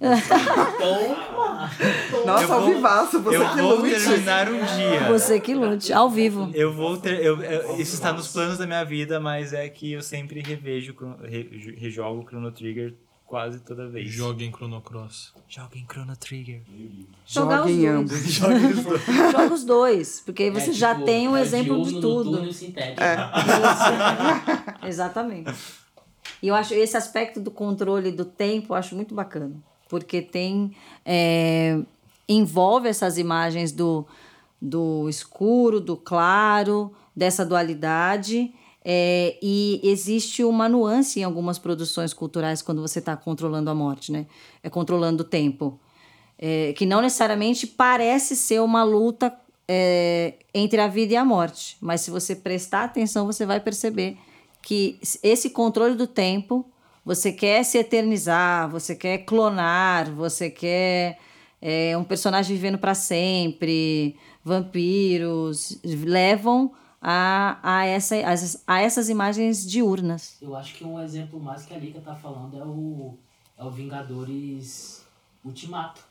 [2.26, 3.90] Nossa, Eu ao vivaço, você eu que vou lute.
[4.04, 5.08] terminar um dia.
[5.08, 6.50] Você que lute, ao vivo.
[6.54, 7.24] Eu vou ter.
[7.24, 10.94] Eu, eu- isso está nos planos da minha vida, mas é que eu sempre revejo,
[11.22, 14.08] re- rejogo Chrono Trigger quase toda vez.
[14.08, 15.32] Joga em Chrono Cross.
[15.48, 16.62] Joga em Chrono Trigger.
[17.26, 18.42] Jogar os Joguem dois.
[18.42, 19.02] ambos.
[19.32, 22.44] Joga os dois, porque aí você É, já tipo, tem um é exemplo de tudo.
[22.46, 23.02] e sintético.
[24.86, 25.52] Exatamente.
[26.42, 29.54] E eu acho esse aspecto do controle do tempo, eu acho muito bacana.
[29.88, 30.72] Porque tem.
[31.04, 31.78] é,
[32.28, 34.04] envolve essas imagens do,
[34.60, 38.52] do escuro, do claro, dessa dualidade.
[38.88, 44.12] é, e existe uma nuance em algumas produções culturais quando você está controlando a morte,
[44.12, 44.26] né?
[44.62, 45.80] É controlando o tempo.
[46.38, 49.36] É, que não necessariamente parece ser uma luta
[49.66, 51.76] é, entre a vida e a morte.
[51.80, 54.18] Mas se você prestar atenção, você vai perceber
[54.66, 56.66] que esse controle do tempo,
[57.04, 61.20] você quer se eternizar, você quer clonar, você quer
[61.62, 69.08] é, um personagem vivendo para sempre, vampiros, levam a, a, essa, a, essas- a essas
[69.08, 70.36] imagens diurnas.
[70.42, 73.16] Eu acho que um exemplo mais que a Lika tá falando é o,
[73.56, 75.04] é o Vingadores
[75.44, 76.02] Ultimato.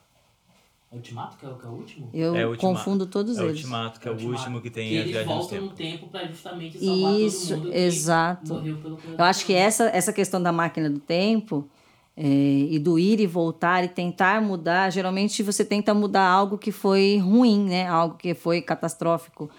[0.95, 2.09] Ultimato que é o, que é o último?
[2.13, 2.59] Eu É Ultimato.
[2.77, 3.57] confundo todos É o eles.
[3.57, 4.37] Ultimato, que é o Ultimato.
[4.39, 5.69] último que tem que a eles viagem no voltam tempo.
[5.69, 8.53] no tempo pra justamente salvar Isso, todo mundo que exato.
[8.55, 11.67] morreu pelo Eu acho que essa, essa questão da máquina do tempo
[12.17, 16.71] é, e do ir e voltar e tentar mudar, geralmente você tenta mudar algo que
[16.71, 17.87] foi ruim, né?
[17.87, 19.49] Algo que foi catastrófico.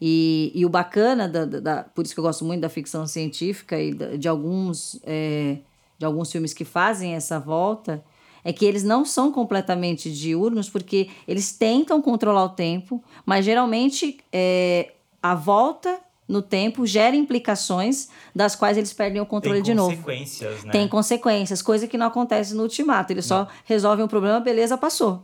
[0.00, 3.06] E, e o bacana, da, da- da- por isso que eu gosto muito da ficção
[3.06, 5.58] científica e da- de alguns, é,
[5.98, 8.04] de alguns filmes que fazem essa volta,
[8.44, 14.18] é que eles não são completamente diurnos, porque eles tentam controlar o tempo, mas geralmente
[14.32, 19.74] é, a volta no tempo gera implicações das quais eles perdem o controle Tem de
[19.74, 19.90] novo.
[19.96, 20.72] consequências, né?
[20.72, 23.12] Tem consequências, coisa que não acontece no ultimato.
[23.12, 25.22] Eles só resolvem o problema, beleza, passou.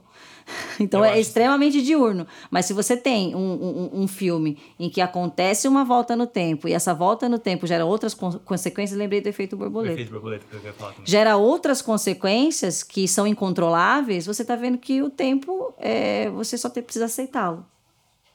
[0.81, 2.27] Então Eu é acho- extremamente diurno.
[2.51, 6.67] Mas se você tem um, um, um filme em que acontece uma volta no tempo
[6.69, 10.13] e essa volta no tempo gera outras con- consequências, lembrei do efeito O borboleta efeito
[10.13, 11.07] borboleta que eu falar também.
[11.07, 16.69] gera outras consequências que são incontroláveis, você está vendo que o tempo, é, você só
[16.71, 17.65] tem, precisa aceitá-lo.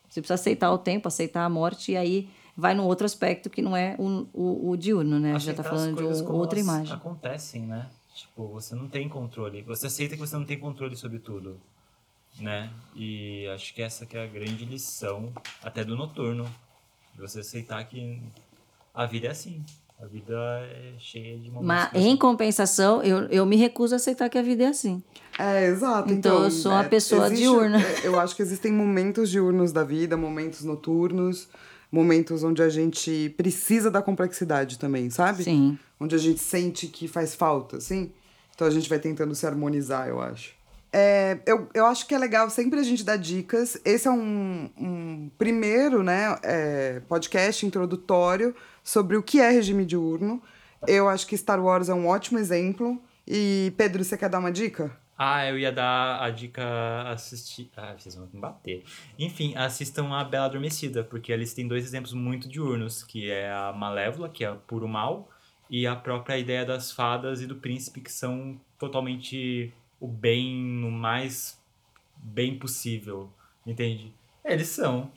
[0.10, 3.62] Você precisa aceitar o tempo, aceitar a morte, e aí vai num outro aspecto que
[3.62, 5.38] não é o, o, o diurno, né?
[5.40, 6.94] Já está falando de um- outra imagem.
[6.94, 7.88] Acontecem, né?
[8.14, 9.62] Tipo, você não tem controle.
[9.64, 11.60] Você aceita que você não tem controle sobre tudo,
[12.40, 12.70] né?
[12.96, 15.32] E acho que essa que é a grande lição,
[15.64, 16.44] até do noturno.
[17.14, 18.20] de Você aceitar que
[18.94, 19.64] a vida é assim.
[20.02, 21.66] A vida é cheia de momentos.
[21.94, 25.02] Mas, em compensação, eu, eu me recuso a aceitar que a vida é assim.
[25.40, 26.12] É, exato.
[26.12, 27.82] Então, Então, eu sou uma é, pessoa existe- diurna.
[27.82, 31.48] é, Eu acho que existem momentos diurnos da vida, momentos noturnos,
[31.90, 35.46] momentos onde a gente precisa da complexidade também, sabe?
[35.46, 35.80] Sim.
[35.98, 38.12] Onde a gente sente que faz falta, assim.
[38.54, 40.54] Então a gente vai tentando se harmonizar, eu acho.
[40.98, 43.78] É, eu, eu acho que é legal sempre a gente dar dicas.
[43.84, 50.42] Esse é um, um primeiro né, é, podcast introdutório sobre o que é regime diurno.
[50.88, 52.98] Eu acho que Star Wars é um ótimo exemplo.
[53.28, 54.98] E, Pedro, você quer dar uma dica?
[55.18, 56.64] Ah, eu ia dar a dica
[57.10, 57.70] assistir.
[57.76, 58.86] Ah, vocês vão me bater.
[59.20, 63.74] Enfim, assistam a Bela Adormecida, porque eles têm dois exemplos muito diurnos, que é a
[63.74, 65.30] Malévola, que é puro mal,
[65.70, 70.92] e a própria ideia das fadas e do príncipe, que são totalmente o bem no
[70.92, 71.58] mais
[72.18, 73.30] bem possível.
[73.66, 74.14] Entende?
[74.44, 75.10] Eles são.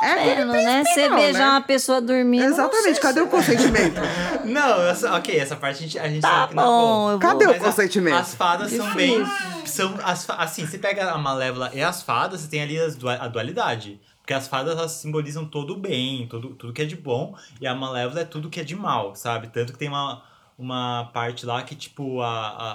[0.00, 1.50] É, não é você não, beijar né?
[1.52, 2.44] uma pessoa dormindo.
[2.44, 4.00] Exatamente, cadê o consentimento?
[4.44, 7.18] Não, essa- ok, essa parte a gente, a gente Tá sabe que não é bom,
[7.18, 8.14] Cadê o Mas a- consentimento?
[8.14, 9.24] As fadas são bem,
[9.64, 13.26] são as, assim, você pega a Malévola e as fadas, você tem ali as a
[13.26, 14.00] dualidade.
[14.20, 17.66] Porque as fadas elas simbolizam todo o bem, todo, tudo que é de bom, e
[17.66, 19.48] a Malévola é tudo que é de mal, sabe?
[19.48, 20.22] Tanto que tem uma,
[20.58, 22.72] uma parte lá que, tipo, a, a,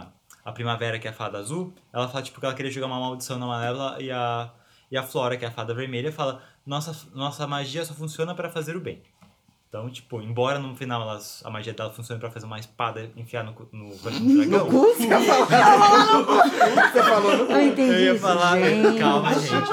[0.00, 0.06] a,
[0.44, 2.98] a Primavera, que é a fada azul, ela fala, tipo, que ela queria jogar uma
[3.00, 4.50] maldição na Malévola, e a,
[4.90, 8.48] e a Flora, que é a fada vermelha, fala, nossa, nossa magia só funciona para
[8.50, 9.02] fazer o bem.
[9.68, 13.20] Então, tipo, embora no final elas, a magia dela funcione pra fazer uma espada e
[13.20, 14.68] enfiar no, no coração do dragão.
[14.68, 15.46] Cu, você ia falar.
[16.90, 17.52] Você falou no cu.
[17.52, 18.98] Eu entendi Eu ia falar, gente.
[18.98, 19.70] calma, gente.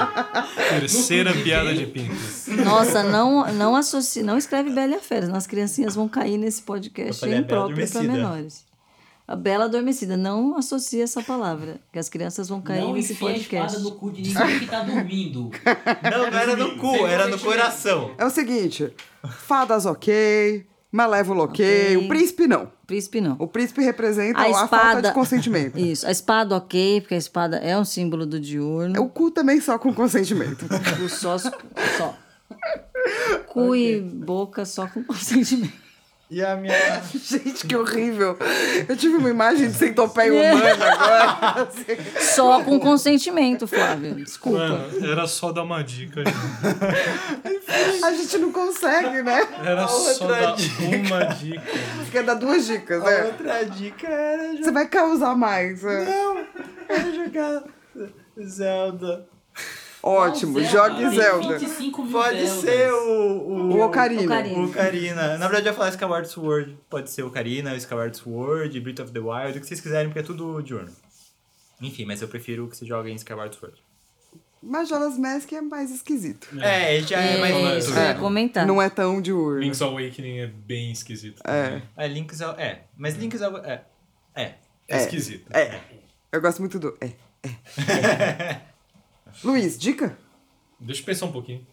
[0.69, 2.47] Terceira piada de Pincas.
[2.63, 6.61] Nossa, não, não associe, não escreve Bela e a Fera, as criancinhas vão cair nesse
[6.61, 8.13] podcast Bela impróprio para Adormecida.
[8.13, 8.66] menores.
[9.27, 13.27] A Bela Adormecida, não associe essa palavra, que as crianças vão cair Não nesse enfia
[13.27, 13.83] a espada podcast.
[13.83, 15.51] no cu de ninguém que tá dormindo.
[16.09, 18.11] Não, não era no cu, era no coração.
[18.17, 18.93] É o seguinte:
[19.45, 21.97] fadas ok, malévolo ok, Ok.
[21.97, 22.71] o príncipe não.
[22.87, 23.35] Príncipe não.
[23.37, 25.75] O príncipe representa A a, falta espada- de consentimento.
[25.79, 29.01] Isso, a espada ok, porque a espada é um símbolo do diurno.
[29.01, 30.65] O cu também só com consentimento.
[31.03, 32.17] O só, só.
[33.47, 35.73] Cu e boca só com consentimento.
[36.29, 36.73] E a minha.
[37.15, 38.37] Gente, que horrível.
[38.89, 41.61] Eu tive uma imagem de centopeia humana agora.
[41.63, 41.95] assim.
[42.35, 44.15] Só com consentimento, Flávio.
[44.15, 44.59] Desculpa.
[44.59, 46.21] Mano, era só dar uma dica.
[46.25, 46.37] gente.
[48.03, 49.41] A gente não consegue, né?
[49.63, 50.83] Era só dar dica.
[50.83, 51.63] uma dica.
[52.11, 53.23] Quer dar duas dicas, A né?
[53.23, 55.81] outra dica era, jo- Você vai causar mais.
[55.81, 56.07] né?
[56.89, 57.63] era jogar
[58.45, 59.27] Zelda.
[60.03, 61.59] Ótimo, Zelda, jogue tem Zelda.
[61.59, 62.61] 25 mil Pode Zeldas.
[62.61, 63.31] ser o.
[63.37, 64.21] O, O Ocarina.
[64.23, 64.59] Ocarina.
[64.59, 65.37] O Ocarina.
[65.37, 66.77] Na verdade, eu ia falar Skyward Sword.
[66.89, 70.23] Pode ser Ocarina, Skyward Sword, Breath of the Wild, o que vocês quiserem, porque é
[70.23, 70.91] tudo diurno.
[71.81, 73.77] Enfim, mas eu prefiro que você jogue em Skyward Sword.
[74.61, 76.47] Majora's Mask é mais esquisito.
[76.59, 78.65] É, já é, mais É, isso que eu ia É, comentar.
[78.65, 79.59] Não é tão diurno.
[79.59, 81.41] Link's Awakening é bem esquisito.
[81.45, 81.81] É.
[81.95, 82.45] É, Link's é.
[82.57, 83.45] É, mas Link's é.
[83.63, 83.81] É.
[84.35, 84.55] É.
[84.89, 85.45] É esquisito.
[85.55, 85.79] É.
[86.31, 86.97] Eu gosto muito do.
[86.99, 87.11] É.
[87.43, 88.61] É.
[89.43, 90.17] Luiz, dica?
[90.79, 91.65] Deixa eu pensar um pouquinho.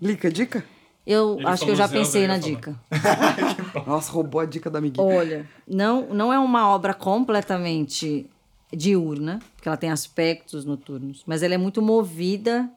[0.00, 0.64] Lica, dica?
[1.06, 2.78] Eu Ele acho que eu já Zelda, pensei na dica.
[3.86, 5.06] Nossa, roubou a dica da amiguinha.
[5.06, 8.28] Olha, não, não é uma obra completamente
[8.72, 12.70] diurna, porque ela tem aspectos noturnos, mas ela é muito movida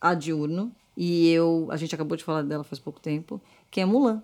[0.00, 0.70] a diurno.
[0.96, 4.22] E eu, a gente acabou de falar dela faz pouco tempo, que é Mulan.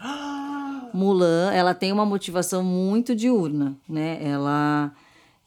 [0.92, 4.18] Mulan, ela tem uma motivação muito diurna, né?
[4.20, 4.92] Ela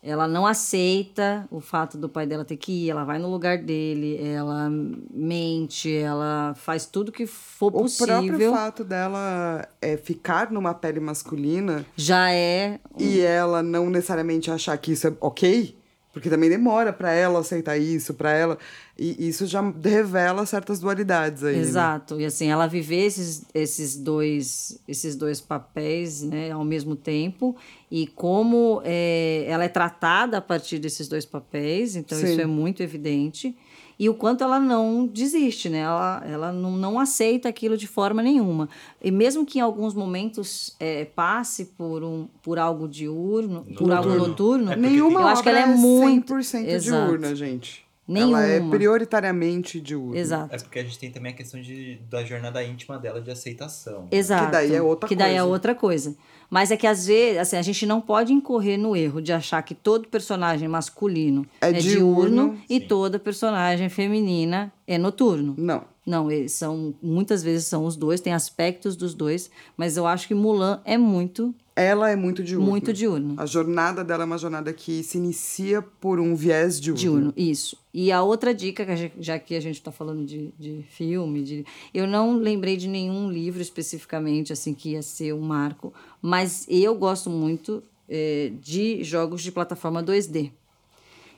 [0.01, 3.57] ela não aceita o fato do pai dela ter que ir, ela vai no lugar
[3.57, 4.69] dele, ela
[5.12, 8.53] mente, ela faz tudo que for O próprio possível.
[8.53, 14.91] fato dela é, ficar numa pele masculina Já é e ela não necessariamente achar que
[14.91, 15.75] isso é ok,
[16.17, 18.58] porque também demora pra ela aceitar isso, pra ela.
[18.97, 21.56] E isso já revela certas dualidades aí.
[21.56, 21.62] né?
[21.62, 22.19] Exato.
[22.19, 27.56] E assim, ela viver esses, esses, dois, esses dois papéis né, ao mesmo tempo
[27.91, 32.32] e como é, ela é tratada a partir desses dois papéis, então Sim.
[32.32, 33.56] isso é muito evidente.
[33.99, 35.79] E o quanto ela não desiste, né?
[35.79, 38.69] Ela, ela não, não aceita aquilo de forma nenhuma.
[39.03, 44.10] E mesmo que em alguns momentos é, passe por, um, por algo diurno, por algo
[44.10, 44.27] Noturno.
[44.27, 47.05] noturno, É Nenhuma eu acho que ela é obra muito 100% Exato.
[47.07, 47.88] diurna, gente.
[48.10, 48.71] Ela é Nenhuma.
[48.71, 50.17] prioritariamente diurna.
[50.17, 50.55] Exato.
[50.55, 54.07] É porque a gente tem também a questão de, da jornada íntima dela de aceitação.
[54.12, 54.45] Exato.
[54.45, 55.45] Que daí é outra Que daí é coisa.
[55.51, 56.15] outra coisa.
[56.49, 59.62] Mas é que às vezes, assim, a gente não pode incorrer no erro de achar
[59.62, 62.62] que todo personagem masculino É é, diurno, diurno.
[62.69, 65.55] e toda personagem feminina é noturno.
[65.57, 65.83] Não.
[66.05, 70.25] Não, eles são muitas vezes são os dois, tem aspectos dos dois, mas eu acho
[70.25, 72.66] que Mulan é muito, Ela é muito diurna.
[72.66, 73.36] muito diurno.
[73.38, 77.00] A jornada dela é uma jornada que se inicia por um viés diurno.
[77.00, 77.78] Diurno, isso.
[77.94, 78.84] E a outra dica,
[79.20, 83.30] já que a gente está falando de, de filme, de, eu não lembrei de nenhum
[83.30, 89.44] livro especificamente, assim, que ia ser um marco, mas eu gosto muito eh, de jogos
[89.44, 90.50] de plataforma 2D.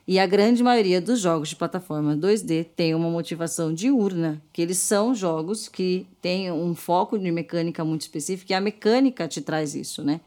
[0.08, 4.78] E a grande maioria dos jogos de plataforma 2D tem uma motivação diurna, que eles
[4.78, 9.76] são jogos que têm um foco de mecânica muito específico, e a mecânica te traz
[9.76, 10.22] isso, né?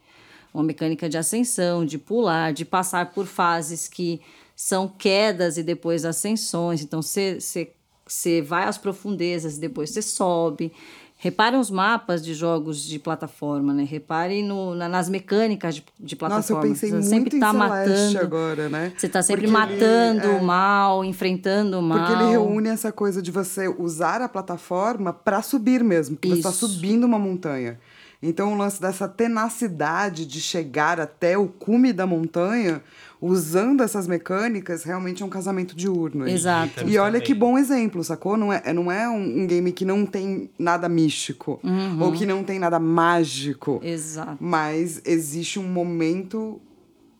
[0.52, 4.20] Uma mecânica de ascensão, de pular, de passar por fases que
[4.54, 6.82] são quedas e depois ascensões.
[6.82, 10.72] Então, você vai às profundezas e depois você sobe.
[11.16, 13.84] Reparem os mapas de jogos de plataforma, né?
[13.84, 16.62] Reparem no, na- nas mecânicas de, de Nossa, eu plataforma.
[16.62, 17.68] pensei Você muito sempre em tá Celeste
[18.14, 18.18] matando.
[18.18, 18.92] agora, né?
[18.98, 20.40] Você tá sempre Porque ele- matando é.
[20.40, 21.98] o mal, enfrentando o mal.
[21.98, 26.34] Porque ele reúne essa coisa de você usar a plataforma pra subir mesmo, porque você
[26.38, 26.66] está Isso.
[26.66, 27.78] subindo uma montanha.
[28.22, 32.80] Então o lance dessa tenacidade de chegar até o cume da montanha,
[33.20, 36.28] usando essas mecânicas, realmente é um casamento diurno.
[36.28, 36.84] Exato.
[36.88, 37.26] E olha Também.
[37.26, 38.36] que bom exemplo, sacou?
[38.36, 42.00] Não é, não é um, um game que não tem nada místico, Uhum.
[42.02, 43.80] ou que não tem nada mágico.
[43.82, 44.36] Exato.
[44.40, 46.60] Mas existe um momento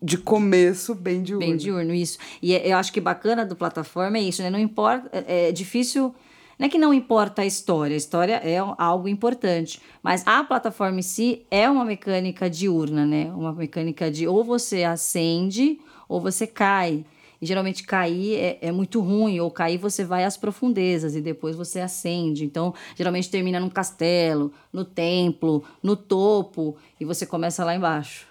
[0.01, 1.47] de começo bem diurno.
[1.47, 2.19] Bem diurno, isso.
[2.41, 4.51] E é- eu acho que bacana do plataforma é isso, né?
[4.51, 6.13] Não importa, é é difícil.
[6.63, 11.01] Não é que não importa a história, a história é algo importante, mas a plataforma
[11.01, 13.33] em si é uma mecânica diurna, né?
[13.35, 17.05] Uma mecânica de ou você acende ou você cai.
[17.41, 21.57] E geralmente cair é, é muito ruim, ou cair você vai às profundezas e depois
[21.57, 22.45] você acende.
[22.45, 28.29] Então, geralmente termina num castelo, no templo, no topo, e você começa lá embaixo.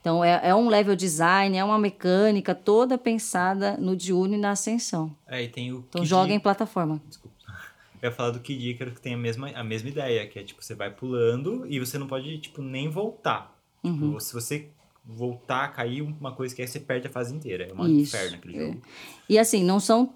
[0.00, 4.52] Então, é, é um level design, é uma mecânica toda pensada no diurno e na
[4.52, 5.16] ascensão.
[5.26, 7.00] É, e tem o Então, joga em plataforma.
[8.02, 10.42] Eu ia falar do Kid Icarus que tem a mesma, a mesma ideia, que é
[10.42, 13.56] tipo, você vai pulando e você não pode, tipo, nem voltar.
[13.82, 13.92] Uhum.
[13.92, 14.68] Tipo, se você
[15.04, 17.68] voltar a cair, uma coisa que aí você perde a fase inteira.
[17.70, 18.66] É um Isso, inferno aquele é.
[18.66, 18.82] jogo.
[19.28, 20.10] E assim, não são,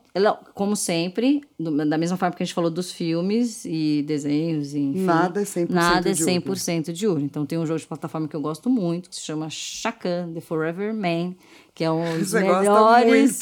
[0.55, 4.79] como sempre, do- da mesma forma que a gente falou dos filmes e desenhos, e
[4.79, 5.01] enfim.
[5.05, 6.41] Nada é 100% Nada é diurno.
[6.55, 7.25] 100% diurno.
[7.25, 10.41] Então tem um jogo de plataforma que eu gosto muito, que se chama Shakan, The
[10.41, 11.35] Forever Man,
[11.75, 13.41] que é um dos Você melhores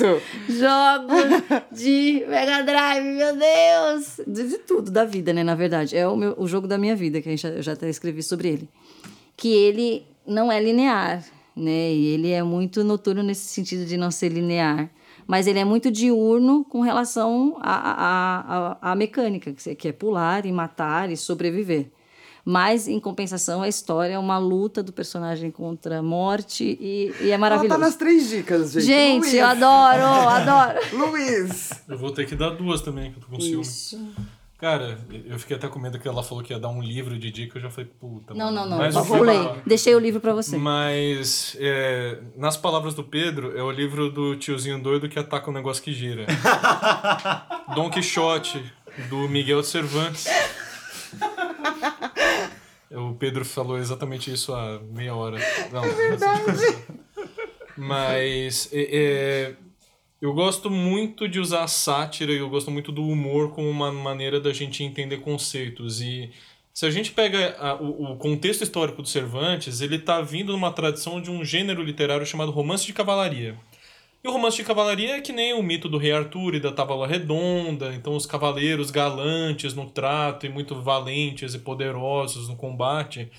[0.48, 1.24] jogos
[1.78, 4.20] de Mega Drive, meu Deus!
[4.26, 5.96] De, de tudo da vida, né, na verdade.
[5.96, 8.22] É o, meu, o jogo da minha vida, que a gente, eu já até escrevi
[8.22, 8.68] sobre ele.
[9.36, 11.22] Que ele não é linear,
[11.56, 11.92] né?
[11.92, 14.90] E ele é muito noturno nesse sentido de não ser linear.
[15.26, 20.44] Mas ele é muito diurno com relação à, à, à, à mecânica, que é pular
[20.44, 21.90] e matar e sobreviver.
[22.44, 27.24] Mas, em compensação, a história é uma luta do personagem contra a morte e, e
[27.24, 27.80] é Ela maravilhoso.
[27.80, 28.84] tá nas três dicas, gente.
[28.84, 29.34] Gente, Luiz.
[29.34, 30.78] eu adoro, adoro.
[30.92, 31.70] Luiz.
[31.88, 33.64] Eu vou ter que dar duas também, que eu tô com ciúme.
[34.64, 37.30] Cara, eu fiquei até com medo que ela falou que ia dar um livro de
[37.30, 38.32] dica, eu já falei, puta.
[38.32, 38.60] Não, mano.
[38.60, 38.78] não, não.
[38.78, 39.36] Mas eu eu vou pulei.
[39.36, 39.58] falar.
[39.66, 40.56] Deixei o livro pra você.
[40.56, 45.52] Mas, é, nas palavras do Pedro, é o livro do tiozinho doido que ataca um
[45.52, 46.24] negócio que gira.
[47.76, 48.64] Dom Quixote,
[49.10, 50.26] do Miguel de Cervantes.
[52.90, 55.36] O Pedro falou exatamente isso há meia hora.
[55.72, 56.78] Não, é verdade.
[57.76, 59.54] Mas é, é,
[60.24, 63.92] eu gosto muito de usar a sátira e eu gosto muito do humor como uma
[63.92, 66.00] maneira da gente entender conceitos.
[66.00, 66.30] E
[66.72, 70.72] se a gente pega a- o, o contexto histórico do Cervantes, ele está vindo numa
[70.72, 73.54] tradição de um gênero literário chamado romance de cavalaria.
[74.22, 76.72] E o romance de cavalaria é que nem o mito do rei Arthur e da
[76.72, 83.30] Tábua Redonda, então os cavaleiros galantes no trato e muito valentes e poderosos no combate.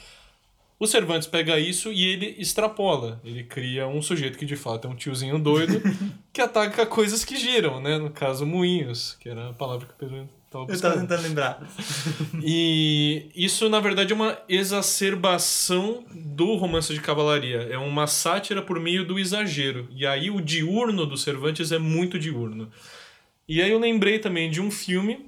[0.78, 3.22] O Cervantes pega isso e ele extrapola.
[3.24, 5.82] Ele cria um sujeito que de fato é um tiozinho doido
[6.34, 7.98] que ataca coisas que giram, né?
[7.98, 11.00] No caso, moinhos, que era a palavra que o Pedro estava Eu tava buscando.
[11.02, 11.68] tentando lembrar.
[12.44, 17.68] E isso, na verdade, é uma exacerbação do romance de cavalaria.
[17.72, 19.88] É uma sátira por meio do exagero.
[19.92, 22.70] E aí o diurno do Cervantes é muito diurno.
[23.48, 25.26] E aí eu lembrei também de um filme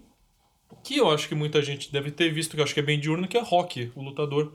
[0.84, 3.00] que eu acho que muita gente deve ter visto, que eu acho que é bem
[3.00, 4.54] diurno, que é Rock, o Lutador.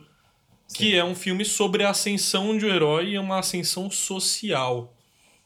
[0.74, 4.94] Que é um filme sobre a ascensão de um herói e uma ascensão social,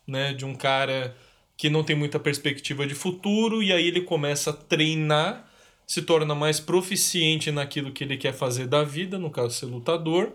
[0.07, 0.33] né?
[0.33, 1.17] De um cara
[1.57, 5.51] que não tem muita perspectiva de futuro e aí ele começa a treinar,
[5.87, 10.33] se torna mais proficiente naquilo que ele quer fazer da vida, no caso ser lutador,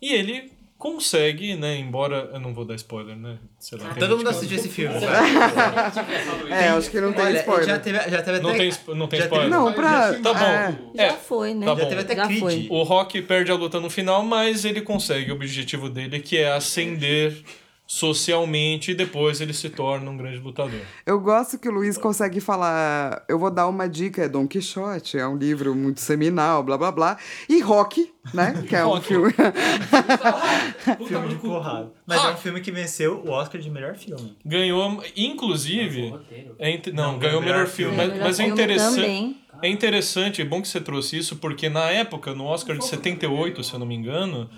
[0.00, 1.76] e ele consegue, né?
[1.76, 3.36] Embora eu não vou dar spoiler, né?
[3.58, 5.28] Sei lá, tem Todo gente mundo assistiu esse filme, vai.
[6.64, 7.66] É, acho que não tem Olha, spoiler.
[7.66, 8.58] já teve, já teve Não até...
[8.58, 9.50] tem, spo- não tem já spoiler.
[9.50, 10.14] Não, pra.
[10.14, 10.44] Tá bom.
[10.44, 10.78] é.
[10.94, 11.66] Já É, foi, né?
[11.66, 11.88] tá Já bom.
[11.88, 12.40] teve até Já Creed.
[12.40, 12.66] foi.
[12.70, 16.52] O Rock perde a luta no final, mas ele consegue o objetivo dele, que é
[16.52, 17.36] ascender
[17.90, 20.82] socialmente e depois ele se torna um grande lutador.
[21.06, 23.24] Eu gosto que o Luiz consegue falar.
[23.26, 26.92] Eu vou dar uma dica: é Dom Quixote, é um livro muito seminal, blá blá
[26.92, 27.16] blá.
[27.48, 28.62] E Rock, né?
[28.68, 29.32] Que é um filme.
[31.08, 31.90] Filme de porrada.
[32.06, 34.36] Mas é um filme que venceu o Oscar de melhor filme.
[34.44, 36.14] Ganhou, inclusive.
[36.58, 37.96] É não, Não, ganhou o melhor filme.
[37.96, 38.96] Mas, Melhor mas é filme interessante.
[38.96, 39.36] Também.
[39.62, 43.62] É interessante, é bom que você trouxe isso, porque na época, no Oscar de 78,
[43.64, 44.48] se eu não me engano,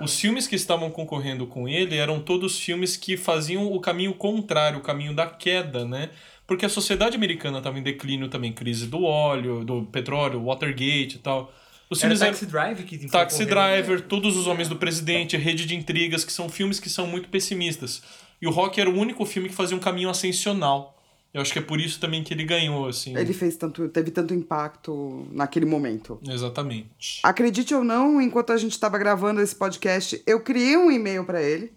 [0.00, 4.78] os filmes que estavam concorrendo com ele eram todos filmes que faziam o caminho contrário,
[4.78, 6.10] o caminho da queda, né?
[6.46, 11.18] Porque a sociedade americana estava em declínio também, crise do óleo, do petróleo, Watergate e
[11.18, 11.52] tal.
[11.88, 13.82] Os filmes Taxi Drive que Taxi concorreu.
[13.82, 17.28] Driver, Todos os Homens do Presidente, Rede de Intrigas, que são filmes que são muito
[17.28, 18.02] pessimistas.
[18.40, 20.99] E o Rock era o único filme que fazia um caminho ascensional.
[21.32, 23.16] Eu acho que é por isso também que ele ganhou, assim.
[23.16, 26.18] Ele fez tanto, teve tanto impacto naquele momento.
[26.28, 27.20] Exatamente.
[27.22, 31.40] Acredite ou não, enquanto a gente estava gravando esse podcast, eu criei um e-mail para
[31.40, 31.72] ele.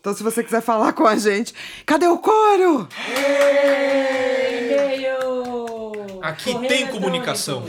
[0.00, 1.54] Então, se você quiser falar com a gente,
[1.86, 2.88] cadê o coro?
[6.22, 7.64] Aqui Correio tem comunicação.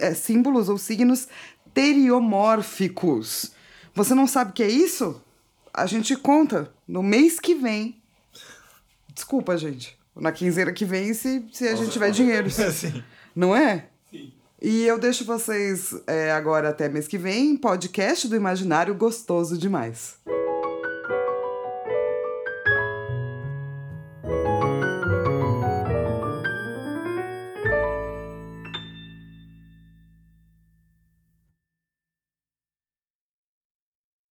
[0.00, 1.28] é, símbolos ou signos
[1.72, 3.52] teriomórficos.
[3.94, 5.22] Você não sabe o que é isso?
[5.72, 8.02] A gente conta no mês que vem.
[9.14, 9.96] Desculpa, gente.
[10.16, 12.50] Na quinzeira que vem, se, se a gente tiver dinheiro.
[12.50, 13.02] Sim.
[13.34, 13.89] Não é?
[14.62, 20.18] E eu deixo vocês é, agora até mês que vem, podcast do Imaginário Gostoso Demais.